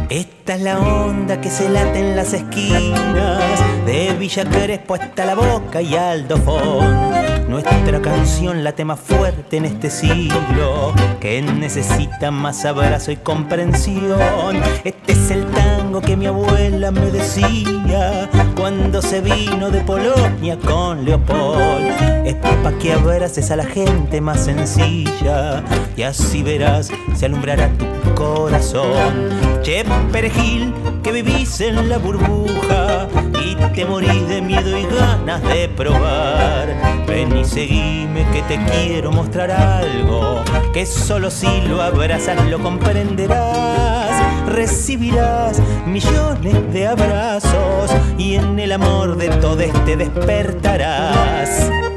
Esta 0.09 0.55
es 0.55 0.61
la 0.61 0.92
que 1.41 1.49
se 1.49 1.69
late 1.69 1.99
en 1.99 2.15
las 2.15 2.33
esquinas 2.33 3.85
de 3.85 4.13
Villa 4.19 4.45
Crespo 4.45 4.95
hasta 4.95 5.25
la 5.25 5.35
boca 5.35 5.81
y 5.81 5.95
Aldofón. 5.95 7.13
Nuestra 7.49 8.01
canción 8.01 8.63
late 8.63 8.85
más 8.85 8.99
fuerte 8.99 9.57
en 9.57 9.65
este 9.65 9.89
siglo, 9.89 10.93
que 11.19 11.41
necesita 11.41 12.31
más 12.31 12.65
abrazo 12.65 13.11
y 13.11 13.17
comprensión. 13.17 14.61
Este 14.83 15.13
es 15.13 15.31
el 15.31 15.45
tango 15.47 16.01
que 16.01 16.15
mi 16.15 16.25
abuela 16.25 16.91
me 16.91 17.11
decía 17.11 18.29
cuando 18.55 19.01
se 19.01 19.21
vino 19.21 19.69
de 19.69 19.81
Polonia 19.81 20.57
con 20.57 21.05
Leopold. 21.05 22.25
Es 22.25 22.35
para 22.35 22.77
que 22.77 22.93
abraces 22.93 23.51
a 23.51 23.55
la 23.55 23.65
gente 23.65 24.21
más 24.21 24.45
sencilla 24.45 25.63
y 25.95 26.03
así 26.03 26.43
verás, 26.43 26.89
se 27.15 27.25
alumbrará 27.25 27.69
tu 27.77 28.15
corazón. 28.15 29.52
Che, 29.63 29.85
perejil, 30.11 30.73
que 31.01 31.13
vivís 31.13 31.61
en 31.61 31.87
la 31.87 31.97
burbuja 31.97 33.07
y 33.41 33.55
te 33.73 33.85
morís 33.85 34.27
de 34.27 34.41
miedo 34.41 34.77
y 34.77 34.83
ganas 34.83 35.41
de 35.43 35.69
probar. 35.69 36.67
Ven 37.07 37.37
y 37.37 37.45
seguime 37.45 38.25
que 38.33 38.41
te 38.41 38.59
quiero 38.65 39.13
mostrar 39.13 39.51
algo 39.51 40.43
que 40.73 40.85
solo 40.85 41.31
si 41.31 41.61
lo 41.61 41.81
abrazas 41.81 42.45
lo 42.49 42.59
comprenderás. 42.59 44.49
Recibirás 44.49 45.61
millones 45.85 46.73
de 46.73 46.87
abrazos 46.87 47.89
y 48.17 48.35
en 48.35 48.59
el 48.59 48.73
amor 48.73 49.15
de 49.15 49.29
todo 49.29 49.61
este 49.61 49.95
despertarás. 49.95 51.92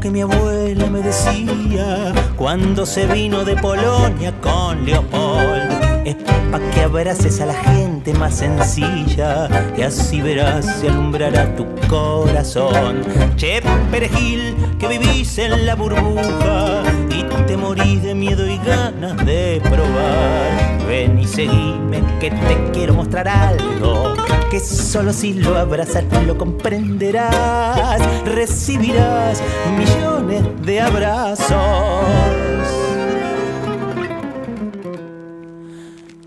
Que 0.00 0.10
mi 0.10 0.20
abuela 0.20 0.90
me 0.90 1.00
decía 1.00 2.12
cuando 2.36 2.84
se 2.84 3.06
vino 3.06 3.44
de 3.44 3.56
Polonia 3.56 4.32
con 4.40 4.84
Leopold. 4.84 6.04
Es 6.04 6.16
pa' 6.52 6.60
que 6.70 6.82
abraces 6.82 7.40
a 7.40 7.46
la 7.46 7.54
gente 7.54 8.12
más 8.14 8.34
sencilla 8.36 9.48
y 9.76 9.82
así 9.82 10.20
verás 10.20 10.66
se 10.66 10.90
alumbrará 10.90 11.56
tu 11.56 11.66
corazón. 11.88 13.00
Che, 13.36 13.62
perejil, 13.90 14.54
que 14.78 14.86
vivís 14.86 15.38
en 15.38 15.64
la 15.64 15.74
burbuja 15.74 16.82
y 17.10 17.24
te 17.46 17.56
morís 17.56 18.02
de 18.02 18.14
miedo 18.14 18.46
y 18.46 18.58
ganas 18.58 19.16
de 19.24 19.60
probar. 19.64 20.86
Ven 20.86 21.18
y 21.18 21.26
seguime 21.26 22.04
que 22.20 22.30
te 22.30 22.70
quiero 22.72 22.94
mostrar 22.94 23.26
algo 23.26 24.14
que 24.50 24.60
solo 24.60 25.12
si 25.12 25.34
lo 25.34 25.56
abrazas 25.56 26.04
lo 26.26 26.36
comprenderás. 26.36 28.00
Recibirás 28.24 29.42
millones 29.76 30.42
de 30.64 30.80
abrazos. 30.80 31.56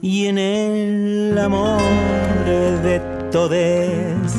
Y 0.01 0.27
en 0.27 0.37
el 0.37 1.37
amor 1.37 1.81
de 2.45 2.99
todes 3.31 4.33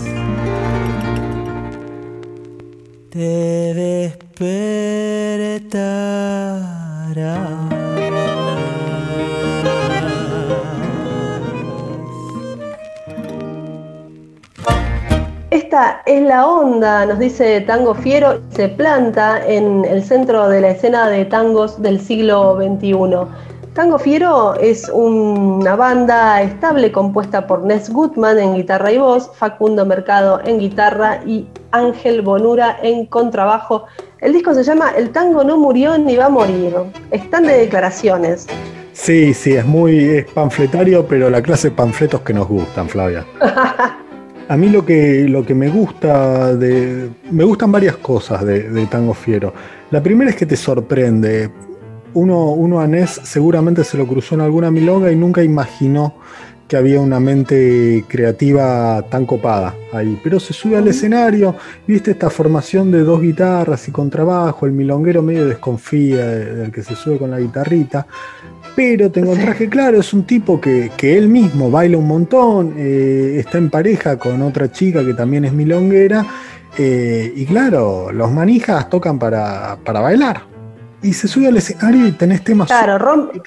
te 3.11 3.71
Esta 15.71 16.03
es 16.05 16.21
la 16.23 16.49
onda, 16.49 17.07
nos 17.07 17.21
dice 17.21 17.61
Tango 17.61 17.95
Fiero, 17.95 18.41
se 18.49 18.69
planta 18.71 19.41
en 19.47 19.85
el 19.85 20.03
centro 20.03 20.49
de 20.49 20.61
la 20.61 20.71
escena 20.71 21.09
de 21.09 21.25
tangos 21.25 21.81
del 21.81 22.01
siglo 22.01 22.57
XXI. 22.57 22.93
Tango 23.73 23.97
Fiero 24.01 24.57
es 24.57 24.91
una 24.93 25.77
banda 25.77 26.43
estable 26.43 26.91
compuesta 26.91 27.47
por 27.47 27.63
Ness 27.63 27.89
Gutman 27.89 28.41
en 28.41 28.57
guitarra 28.57 28.91
y 28.91 28.99
voz, 28.99 29.31
Facundo 29.37 29.87
Mercado 29.87 30.41
en 30.45 30.59
guitarra 30.59 31.21
y 31.25 31.47
Ángel 31.71 32.23
Bonura 32.23 32.77
en 32.83 33.07
contrabajo. 33.07 33.85
El 34.19 34.33
disco 34.33 34.53
se 34.55 34.65
llama 34.65 34.91
El 34.97 35.11
tango 35.11 35.45
no 35.45 35.57
murió 35.57 35.97
ni 35.97 36.17
va 36.17 36.27
a 36.27 36.31
morir. 36.31 36.75
Están 37.13 37.45
de 37.45 37.57
declaraciones. 37.59 38.49
Sí, 38.93 39.33
sí, 39.35 39.53
es 39.53 39.65
muy 39.65 40.01
es 40.01 40.25
panfletario, 40.33 41.07
pero 41.07 41.31
la 41.31 41.41
clase 41.41 41.71
de 41.71 41.77
panfletos 41.77 42.23
que 42.23 42.35
nos 42.35 42.49
gustan, 42.49 42.89
Flavia. 42.89 43.25
A 44.51 44.57
mí 44.57 44.69
lo 44.69 44.85
que, 44.85 45.27
lo 45.29 45.47
que 45.47 45.55
me 45.55 45.69
gusta 45.69 46.57
de. 46.57 47.09
Me 47.31 47.45
gustan 47.45 47.71
varias 47.71 47.97
cosas 47.99 48.45
de, 48.45 48.69
de 48.69 48.87
Tango 48.87 49.15
Fiero. 49.15 49.55
La 49.93 50.03
primera 50.03 50.31
es 50.31 50.37
que 50.37 50.45
te 50.47 50.57
sorprende. 50.57 51.51
Uno, 52.15 52.47
uno 52.51 52.81
a 52.81 52.89
Ness 52.89 53.21
seguramente 53.23 53.85
se 53.85 53.97
lo 53.97 54.09
cruzó 54.09 54.35
en 54.35 54.41
alguna 54.41 54.73
milonga 54.73 55.13
y 55.13 55.15
nunca 55.17 55.45
imaginó 55.45 56.17
que 56.67 56.77
había 56.77 57.01
una 57.01 57.21
mente 57.21 58.05
creativa 58.09 59.03
tan 59.09 59.25
copada 59.25 59.77
ahí. 59.93 60.19
Pero 60.23 60.41
se 60.41 60.53
sube 60.53 60.77
al 60.77 60.89
escenario, 60.89 61.55
viste 61.87 62.11
esta 62.11 62.29
formación 62.29 62.91
de 62.91 63.05
dos 63.05 63.21
guitarras 63.21 63.87
y 63.87 63.93
contrabajo, 63.93 64.67
el 64.67 64.73
milonguero 64.73 65.23
medio 65.23 65.47
desconfía 65.47 66.27
de- 66.27 66.55
del 66.57 66.73
que 66.73 66.83
se 66.83 66.97
sube 66.97 67.19
con 67.19 67.31
la 67.31 67.39
guitarrita. 67.39 68.07
Pero 68.77 69.11
te 69.11 69.21
encontrás 69.21 69.57
que, 69.57 69.69
claro, 69.69 70.01
es 70.01 70.13
un 70.13 70.25
tipo 70.25 70.61
que, 70.61 70.91
que 70.97 71.19
él 71.19 71.29
mismo 71.29 71.71
baila 71.71 71.99
un 71.99 72.07
montón, 72.07 72.75
eh, 72.79 73.37
está 73.39 73.59
en 73.59 73.69
pareja 73.71 74.17
con 74.19 74.41
otra 74.43 74.71
chica 74.71 75.05
que 75.05 75.15
también 75.15 75.45
es 75.45 75.53
milonguera, 75.53 76.25
eh, 76.79 77.33
y 77.35 77.45
claro, 77.47 78.11
los 78.13 78.31
manijas 78.31 78.89
tocan 78.89 79.19
para, 79.19 79.77
para 79.85 80.01
bailar. 80.01 80.43
Y 81.03 81.13
se 81.15 81.29
sube 81.29 81.49
al 81.49 81.57
escenario 81.57 82.07
y 82.07 82.13
tenés 82.13 82.45
temas 82.45 82.69
Claro, 82.69 82.99
rompe, 82.99 83.41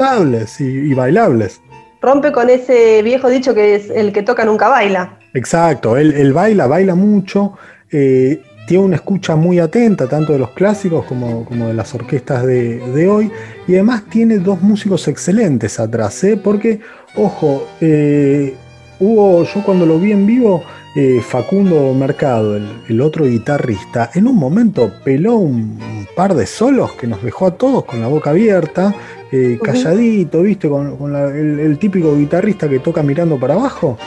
y, 0.59 0.63
y 0.63 0.93
bailables. 0.93 1.61
rompe 2.01 2.31
con 2.31 2.49
ese 2.49 3.01
viejo 3.03 3.29
dicho 3.29 3.53
que 3.53 3.75
es 3.75 3.89
el 3.89 4.11
que 4.11 4.23
toca 4.23 4.43
nunca 4.43 4.67
baila. 4.67 5.19
Exacto, 5.33 5.95
él, 5.97 6.13
él 6.13 6.33
baila, 6.33 6.67
baila 6.67 6.95
mucho, 6.95 7.53
eh, 7.91 8.41
tiene 8.67 8.83
una 8.83 8.95
escucha 8.95 9.35
muy 9.35 9.59
atenta, 9.59 10.07
tanto 10.07 10.33
de 10.33 10.39
los 10.39 10.51
clásicos 10.51 11.05
como, 11.05 11.45
como 11.45 11.67
de 11.67 11.73
las 11.73 11.93
orquestas 11.93 12.45
de, 12.45 12.79
de 12.91 13.07
hoy, 13.07 13.31
y 13.67 13.73
además 13.73 14.03
tiene 14.09 14.37
dos 14.37 14.61
músicos 14.61 15.07
excelentes 15.07 15.79
atrás, 15.79 16.23
¿eh? 16.23 16.37
porque, 16.41 16.79
ojo, 17.15 17.65
eh, 17.81 18.55
hubo, 18.99 19.43
yo 19.43 19.63
cuando 19.65 19.85
lo 19.85 19.99
vi 19.99 20.11
en 20.13 20.25
vivo, 20.25 20.63
eh, 20.95 21.21
Facundo 21.27 21.93
Mercado, 21.93 22.55
el, 22.55 22.67
el 22.87 23.01
otro 23.01 23.25
guitarrista, 23.25 24.11
en 24.13 24.27
un 24.27 24.35
momento 24.37 24.91
peló 25.03 25.35
un, 25.35 25.79
un 25.81 26.07
par 26.15 26.35
de 26.35 26.45
solos 26.45 26.91
que 26.93 27.07
nos 27.07 27.23
dejó 27.23 27.47
a 27.47 27.55
todos 27.57 27.83
con 27.85 27.99
la 27.99 28.07
boca 28.07 28.29
abierta, 28.29 28.93
eh, 29.31 29.57
calladito, 29.61 30.43
¿viste? 30.43 30.69
Con, 30.69 30.95
con 30.95 31.11
la- 31.11 31.29
el, 31.35 31.59
el 31.59 31.79
típico 31.79 32.15
guitarrista 32.15 32.69
que 32.69 32.77
toca 32.79 33.01
mirando 33.01 33.39
para 33.39 33.55
abajo, 33.55 33.97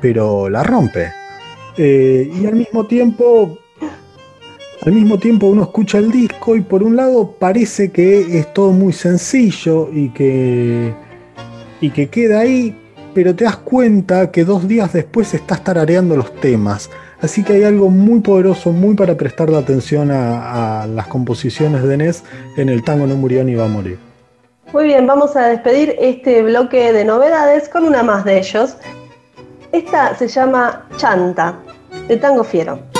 pero 0.00 0.50
la 0.50 0.62
rompe. 0.62 1.10
Eh, 1.78 2.30
y 2.38 2.46
al 2.46 2.54
mismo 2.54 2.86
tiempo, 2.86 3.58
al 4.82 4.92
mismo 4.92 5.18
tiempo 5.18 5.46
uno 5.46 5.62
escucha 5.62 5.98
el 5.98 6.10
disco 6.10 6.54
y 6.54 6.60
por 6.60 6.82
un 6.82 6.96
lado 6.96 7.32
parece 7.38 7.90
que 7.90 8.38
es 8.38 8.52
todo 8.52 8.72
muy 8.72 8.92
sencillo 8.92 9.88
y 9.92 10.10
que, 10.10 10.92
y 11.80 11.90
que 11.90 12.08
queda 12.08 12.40
ahí, 12.40 12.76
pero 13.14 13.34
te 13.34 13.44
das 13.44 13.56
cuenta 13.56 14.30
que 14.30 14.44
dos 14.44 14.68
días 14.68 14.92
después 14.92 15.32
estás 15.34 15.64
tarareando 15.64 16.16
los 16.16 16.34
temas. 16.36 16.90
Así 17.20 17.42
que 17.42 17.54
hay 17.54 17.64
algo 17.64 17.88
muy 17.88 18.20
poderoso, 18.20 18.72
muy 18.72 18.94
para 18.94 19.16
prestarle 19.16 19.56
atención 19.56 20.10
a, 20.12 20.86
las 20.86 21.06
composiciones 21.06 21.82
de 21.82 21.96
Nes 21.96 22.22
en 22.56 22.68
el 22.68 22.84
tango 22.84 23.06
No 23.06 23.16
murió 23.16 23.42
ni 23.42 23.54
va 23.54 23.64
a 23.64 23.68
morir. 23.68 23.98
Muy 24.72 24.84
bien, 24.84 25.06
vamos 25.06 25.34
a 25.36 25.48
despedir 25.48 25.96
este 25.98 26.42
bloque 26.42 26.92
de 26.92 27.04
novedades 27.04 27.68
con 27.68 27.84
una 27.84 28.02
más 28.02 28.24
de 28.24 28.38
ellos. 28.38 28.76
Esta 29.72 30.14
se 30.16 30.28
llama 30.28 30.86
Chanta, 30.96 31.58
de 32.08 32.16
Tango 32.18 32.44
Fiero. 32.44 32.95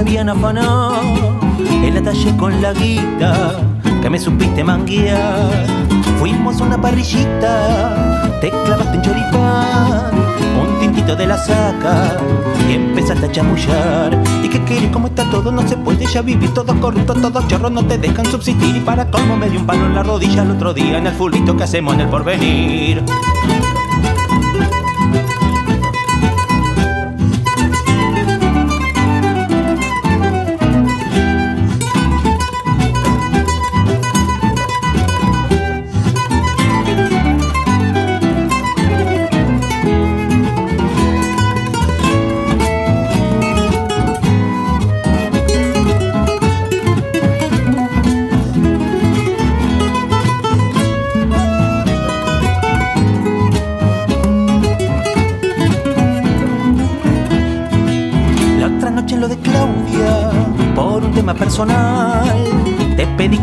Te 0.00 0.08
habían 0.08 0.30
afanado 0.30 0.94
en 1.60 1.94
la 1.94 2.02
talle 2.02 2.34
con 2.38 2.62
la 2.62 2.72
guita 2.72 3.60
que 4.00 4.08
me 4.08 4.18
supiste 4.18 4.64
manguear. 4.64 5.66
Fuimos 6.18 6.58
a 6.60 6.64
una 6.64 6.80
parrillita, 6.80 8.38
te 8.40 8.48
clavaste 8.48 8.96
en 8.96 9.02
choripán, 9.02 10.10
un 10.58 10.80
tintito 10.80 11.14
de 11.14 11.26
la 11.26 11.36
saca 11.36 12.16
y 12.66 12.74
empezaste 12.74 13.26
a 13.26 13.32
chamullar. 13.32 14.18
¿Y 14.42 14.48
qué 14.48 14.64
quieres? 14.64 14.90
¿Cómo 14.90 15.08
está 15.08 15.28
todo? 15.30 15.52
No 15.52 15.68
se 15.68 15.76
puede 15.76 16.06
ya 16.06 16.22
vivir 16.22 16.54
todo 16.54 16.80
corrupto, 16.80 17.12
todos 17.12 17.46
chorros 17.48 17.70
no 17.70 17.84
te 17.84 17.98
dejan 17.98 18.24
subsistir. 18.24 18.76
Y 18.76 18.80
para 18.80 19.10
colmo 19.10 19.36
me 19.36 19.50
dio 19.50 19.60
un 19.60 19.66
palo 19.66 19.84
en 19.84 19.94
la 19.94 20.02
rodilla 20.02 20.42
el 20.42 20.52
otro 20.52 20.72
día 20.72 20.96
en 20.96 21.08
el 21.08 21.12
fulbito 21.12 21.54
que 21.56 21.64
hacemos 21.64 21.92
en 21.94 22.00
el 22.00 22.08
porvenir. 22.08 23.04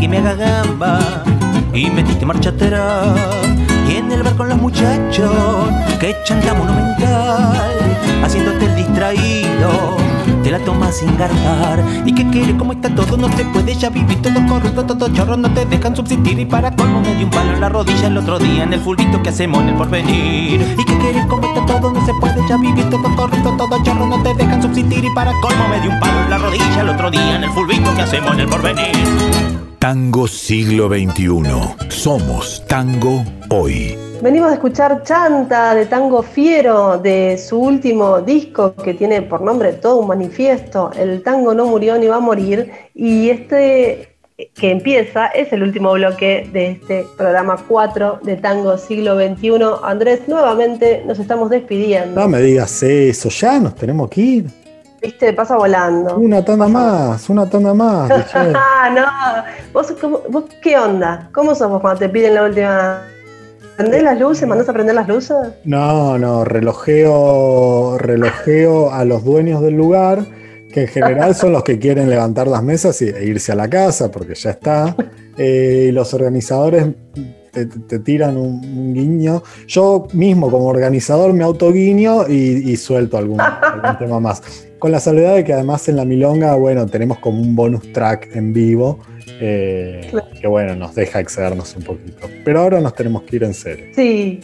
Que 0.07 0.21
me 0.21 0.29
haga 0.29 0.35
gamba 0.35 0.99
y 1.73 1.89
metiste 1.89 2.25
marcha 2.25 2.49
atrás. 2.49 3.17
Y 3.89 3.95
en 3.95 4.11
el 4.11 4.23
bar 4.23 4.35
con 4.35 4.49
los 4.49 4.57
muchachos, 4.57 5.31
que 5.99 6.15
chanta 6.23 6.53
monumental, 6.53 7.97
haciéndote 8.23 8.65
el 8.65 8.75
distraído, 8.75 9.97
te 10.43 10.51
la 10.51 10.59
tomas 10.59 10.97
sin 10.97 11.17
garpar. 11.17 11.83
¿Y 12.05 12.13
qué 12.13 12.27
quiere? 12.29 12.55
¿Cómo 12.57 12.73
está 12.73 12.93
todo? 12.93 13.17
No 13.17 13.29
se 13.35 13.45
puede 13.45 13.75
ya 13.75 13.89
vivir 13.89 14.21
todo 14.21 14.45
corrupto, 14.47 14.85
todo 14.85 15.13
chorro, 15.13 15.37
no 15.37 15.51
te 15.53 15.65
dejan 15.65 15.95
subsistir. 15.95 16.39
Y 16.39 16.45
para 16.45 16.75
colmo 16.75 17.01
me 17.01 17.15
dio 17.15 17.25
un 17.25 17.31
palo 17.31 17.53
en 17.53 17.61
la 17.61 17.69
rodilla 17.69 18.07
el 18.07 18.17
otro 18.17 18.39
día 18.39 18.63
en 18.63 18.73
el 18.73 18.79
fulbito 18.79 19.21
que 19.23 19.29
hacemos 19.29 19.61
en 19.61 19.69
el 19.69 19.75
porvenir. 19.75 20.75
¿Y 20.77 20.85
qué 20.85 20.97
quiere? 20.97 21.25
¿Cómo 21.27 21.47
está 21.47 21.65
todo? 21.65 21.91
No 21.91 22.05
se 22.05 22.13
puede 22.15 22.47
ya 22.47 22.57
vivir 22.57 22.89
todo 22.89 23.15
corrupto, 23.15 23.51
todo 23.57 23.83
chorro, 23.83 24.07
no 24.07 24.21
te 24.21 24.33
dejan 24.33 24.61
subsistir. 24.61 25.03
Y 25.03 25.09
para 25.13 25.31
colmo 25.41 25.67
me 25.69 25.79
dio 25.81 25.91
un 25.91 25.99
palo 25.99 26.19
en 26.23 26.29
la 26.29 26.37
rodilla 26.37 26.81
el 26.81 26.89
otro 26.89 27.09
día 27.11 27.35
en 27.35 27.43
el 27.43 27.51
fulbito 27.51 27.93
que 27.95 28.01
hacemos 28.01 28.33
en 28.33 28.39
el 28.41 28.47
porvenir. 28.47 29.56
Tango 29.79 30.27
siglo 30.27 30.89
XXI. 30.89 31.89
Somos 31.89 32.65
tango 32.67 33.23
hoy. 33.49 33.95
Venimos 34.23 34.49
a 34.49 34.55
escuchar 34.55 35.03
Chanta 35.03 35.75
de 35.75 35.85
Tango 35.85 36.23
Fiero 36.23 36.97
de 36.97 37.37
su 37.37 37.59
último 37.59 38.19
disco 38.21 38.73
que 38.73 38.95
tiene 38.95 39.21
por 39.21 39.41
nombre 39.41 39.73
todo 39.73 39.97
un 39.97 40.07
manifiesto. 40.07 40.91
El 40.97 41.21
tango 41.21 41.53
no 41.53 41.67
murió 41.67 41.95
ni 41.99 42.07
va 42.07 42.15
a 42.15 42.19
morir. 42.19 42.71
Y 42.95 43.29
este 43.29 44.17
que 44.55 44.71
empieza 44.71 45.27
es 45.27 45.53
el 45.53 45.61
último 45.61 45.93
bloque 45.93 46.49
de 46.51 46.71
este 46.71 47.05
programa 47.15 47.63
4 47.67 48.21
de 48.23 48.35
Tango 48.35 48.79
Siglo 48.79 49.15
XXI. 49.15 49.51
Andrés, 49.83 50.21
nuevamente 50.27 51.03
nos 51.05 51.19
estamos 51.19 51.51
despidiendo. 51.51 52.19
No 52.19 52.27
me 52.27 52.41
digas 52.41 52.81
eso, 52.81 53.29
ya 53.29 53.59
nos 53.59 53.75
tenemos 53.75 54.09
que 54.09 54.21
ir. 54.21 54.66
Viste, 55.07 55.31
pasa 55.31 55.55
volando. 55.55 56.17
Una 56.17 56.43
tanda 56.43 56.67
más, 56.67 57.29
una 57.29 57.49
tanda 57.49 57.73
más. 57.73 58.11
Ah, 58.35 58.89
no. 58.93 59.05
¿Vos, 59.73 59.93
cómo- 60.01 60.19
vos 60.29 60.43
qué 60.61 60.77
onda? 60.77 61.29
¿Cómo 61.33 61.55
sos 61.55 61.69
vos 61.69 61.79
cuando 61.79 61.99
te 61.99 62.09
piden 62.09 62.33
la 62.35 62.43
última? 62.43 63.01
¿Prendés 63.77 64.03
las 64.03 64.19
luces? 64.19 64.45
¿Mandás 64.49 64.67
a 64.67 64.73
prender 64.73 64.95
las 64.95 65.07
luces? 65.07 65.37
No, 65.63 66.17
no, 66.17 66.43
relojeo, 66.43 67.97
relojeo 67.97 68.91
a 68.91 69.05
los 69.05 69.23
dueños 69.23 69.61
del 69.61 69.75
lugar, 69.75 70.25
que 70.73 70.81
en 70.81 70.87
general 70.89 71.35
son 71.35 71.53
los 71.53 71.63
que 71.63 71.79
quieren 71.79 72.09
levantar 72.09 72.47
las 72.49 72.61
mesas 72.63 73.01
e 73.01 73.23
irse 73.25 73.53
a 73.53 73.55
la 73.55 73.69
casa, 73.69 74.11
porque 74.11 74.35
ya 74.35 74.49
está. 74.49 74.93
Eh, 75.37 75.85
y 75.89 75.91
los 75.93 76.13
organizadores 76.13 76.85
te, 77.53 77.65
te 77.67 77.99
tiran 77.99 78.35
un, 78.35 78.55
un 78.65 78.93
guiño. 78.93 79.41
Yo 79.67 80.07
mismo, 80.11 80.51
como 80.51 80.65
organizador, 80.67 81.31
me 81.31 81.45
autoguiño 81.45 82.27
y, 82.27 82.71
y 82.71 82.75
suelto 82.75 83.17
algún, 83.17 83.39
algún 83.39 83.97
tema 83.99 84.19
más. 84.19 84.41
Con 84.79 84.91
la 84.91 84.99
salvedad 84.99 85.33
de 85.33 85.43
que 85.43 85.53
además 85.53 85.87
en 85.89 85.95
la 85.95 86.05
milonga, 86.05 86.53
bueno, 86.55 86.85
tenemos 86.85 87.17
como 87.17 87.41
un 87.41 87.55
bonus 87.55 87.91
track 87.93 88.35
en 88.35 88.53
vivo. 88.53 88.99
eh, 89.39 90.11
que 90.39 90.47
bueno, 90.47 90.75
nos 90.75 90.93
deja 90.93 91.19
excedernos 91.19 91.75
un 91.75 91.83
poquito. 91.83 92.27
Pero 92.45 92.61
ahora 92.61 92.79
nos 92.79 92.93
tenemos 92.93 93.23
que 93.23 93.37
ir 93.37 93.43
en 93.43 93.53
serio. 93.55 93.87
Sí, 93.95 94.39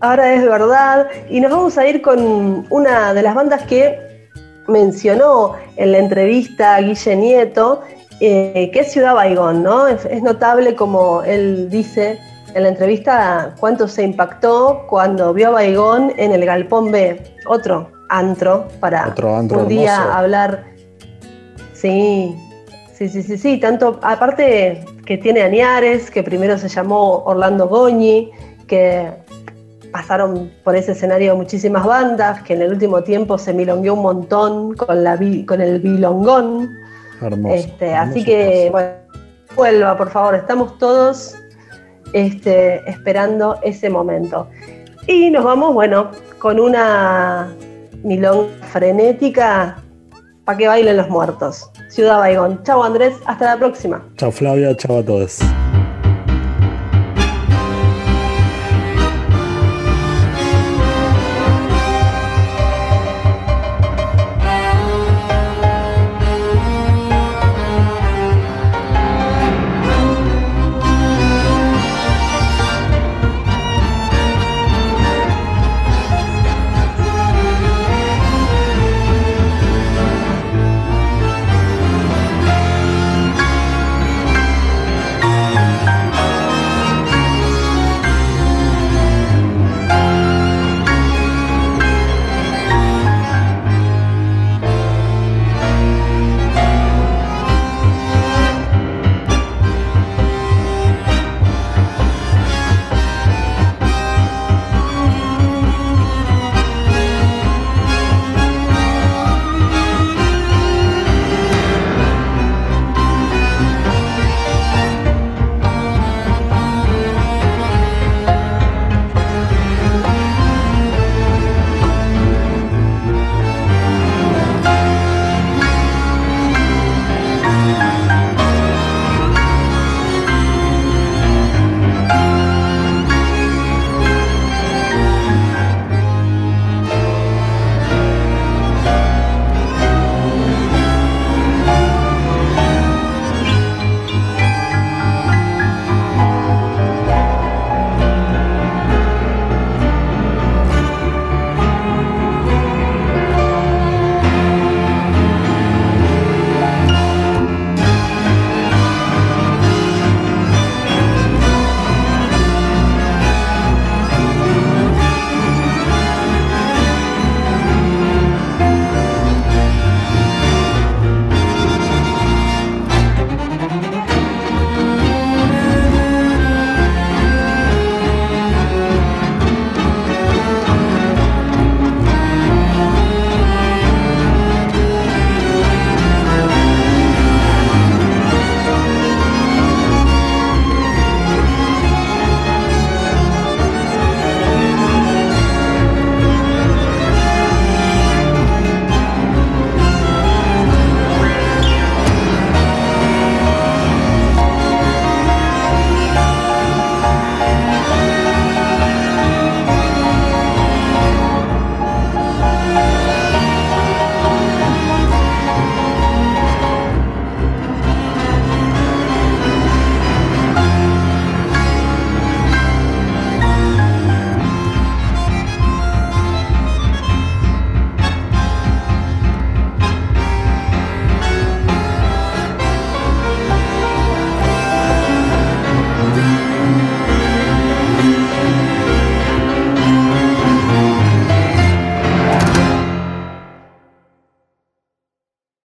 ahora 0.00 0.34
es 0.34 0.44
verdad. 0.44 1.06
Y 1.28 1.40
nos 1.40 1.52
vamos 1.52 1.78
a 1.78 1.86
ir 1.86 2.02
con 2.02 2.66
una 2.68 3.14
de 3.14 3.22
las 3.22 3.34
bandas 3.34 3.62
que 3.62 4.28
mencionó 4.66 5.54
en 5.76 5.92
la 5.92 5.98
entrevista 5.98 6.80
Guille 6.80 7.16
Nieto, 7.16 7.82
eh, 8.20 8.70
que 8.72 8.80
es 8.80 8.90
Ciudad 8.90 9.14
Baigón, 9.14 9.62
¿no? 9.62 9.86
Es, 9.86 10.04
es 10.04 10.22
notable 10.22 10.74
como 10.74 11.22
él 11.22 11.70
dice 11.70 12.18
en 12.54 12.64
la 12.64 12.70
entrevista 12.70 13.54
cuánto 13.60 13.86
se 13.86 14.02
impactó 14.02 14.84
cuando 14.88 15.32
vio 15.32 15.48
a 15.48 15.50
Baigón 15.50 16.12
en 16.16 16.32
el 16.32 16.44
Galpón 16.44 16.90
B, 16.90 17.22
otro 17.46 17.99
antro 18.10 18.68
para 18.80 19.08
Otro 19.08 19.34
antro 19.34 19.60
un 19.60 19.68
día 19.68 19.94
hermoso. 19.94 20.12
hablar. 20.12 20.64
Sí, 21.72 22.36
sí, 22.92 23.08
sí, 23.08 23.22
sí, 23.22 23.38
sí. 23.38 23.58
Tanto, 23.58 23.98
aparte 24.02 24.84
que 25.06 25.16
tiene 25.16 25.42
Añares, 25.42 26.10
que 26.10 26.22
primero 26.22 26.58
se 26.58 26.68
llamó 26.68 27.22
Orlando 27.24 27.68
Goñi, 27.68 28.30
que 28.66 29.10
pasaron 29.92 30.52
por 30.62 30.76
ese 30.76 30.92
escenario 30.92 31.34
muchísimas 31.36 31.84
bandas, 31.84 32.42
que 32.42 32.54
en 32.54 32.62
el 32.62 32.72
último 32.72 33.02
tiempo 33.02 33.38
se 33.38 33.54
milongueó 33.54 33.94
un 33.94 34.02
montón 34.02 34.74
con, 34.74 35.02
la, 35.02 35.18
con 35.46 35.60
el 35.60 35.80
bilongón. 35.80 36.70
Hermoso. 37.22 37.54
Este, 37.54 37.90
hermoso 37.90 38.10
así 38.10 38.24
que, 38.24 38.68
bueno, 38.70 38.90
vuelva, 39.56 39.96
por 39.96 40.10
favor. 40.10 40.34
Estamos 40.34 40.78
todos 40.78 41.34
este, 42.12 42.88
esperando 42.88 43.58
ese 43.62 43.88
momento. 43.88 44.48
Y 45.06 45.30
nos 45.30 45.44
vamos, 45.44 45.74
bueno, 45.74 46.10
con 46.38 46.60
una 46.60 47.48
milonga 48.02 48.52
frenética 48.72 49.76
para 50.44 50.58
que 50.58 50.68
bailen 50.68 50.96
los 50.96 51.08
muertos. 51.08 51.70
Ciudad 51.88 52.18
Baigón. 52.18 52.62
Chau 52.64 52.82
Andrés, 52.82 53.14
hasta 53.26 53.54
la 53.54 53.56
próxima. 53.58 54.04
Chao 54.16 54.30
Flavia, 54.30 54.76
chao 54.76 54.98
a 54.98 55.04
todos. 55.04 55.40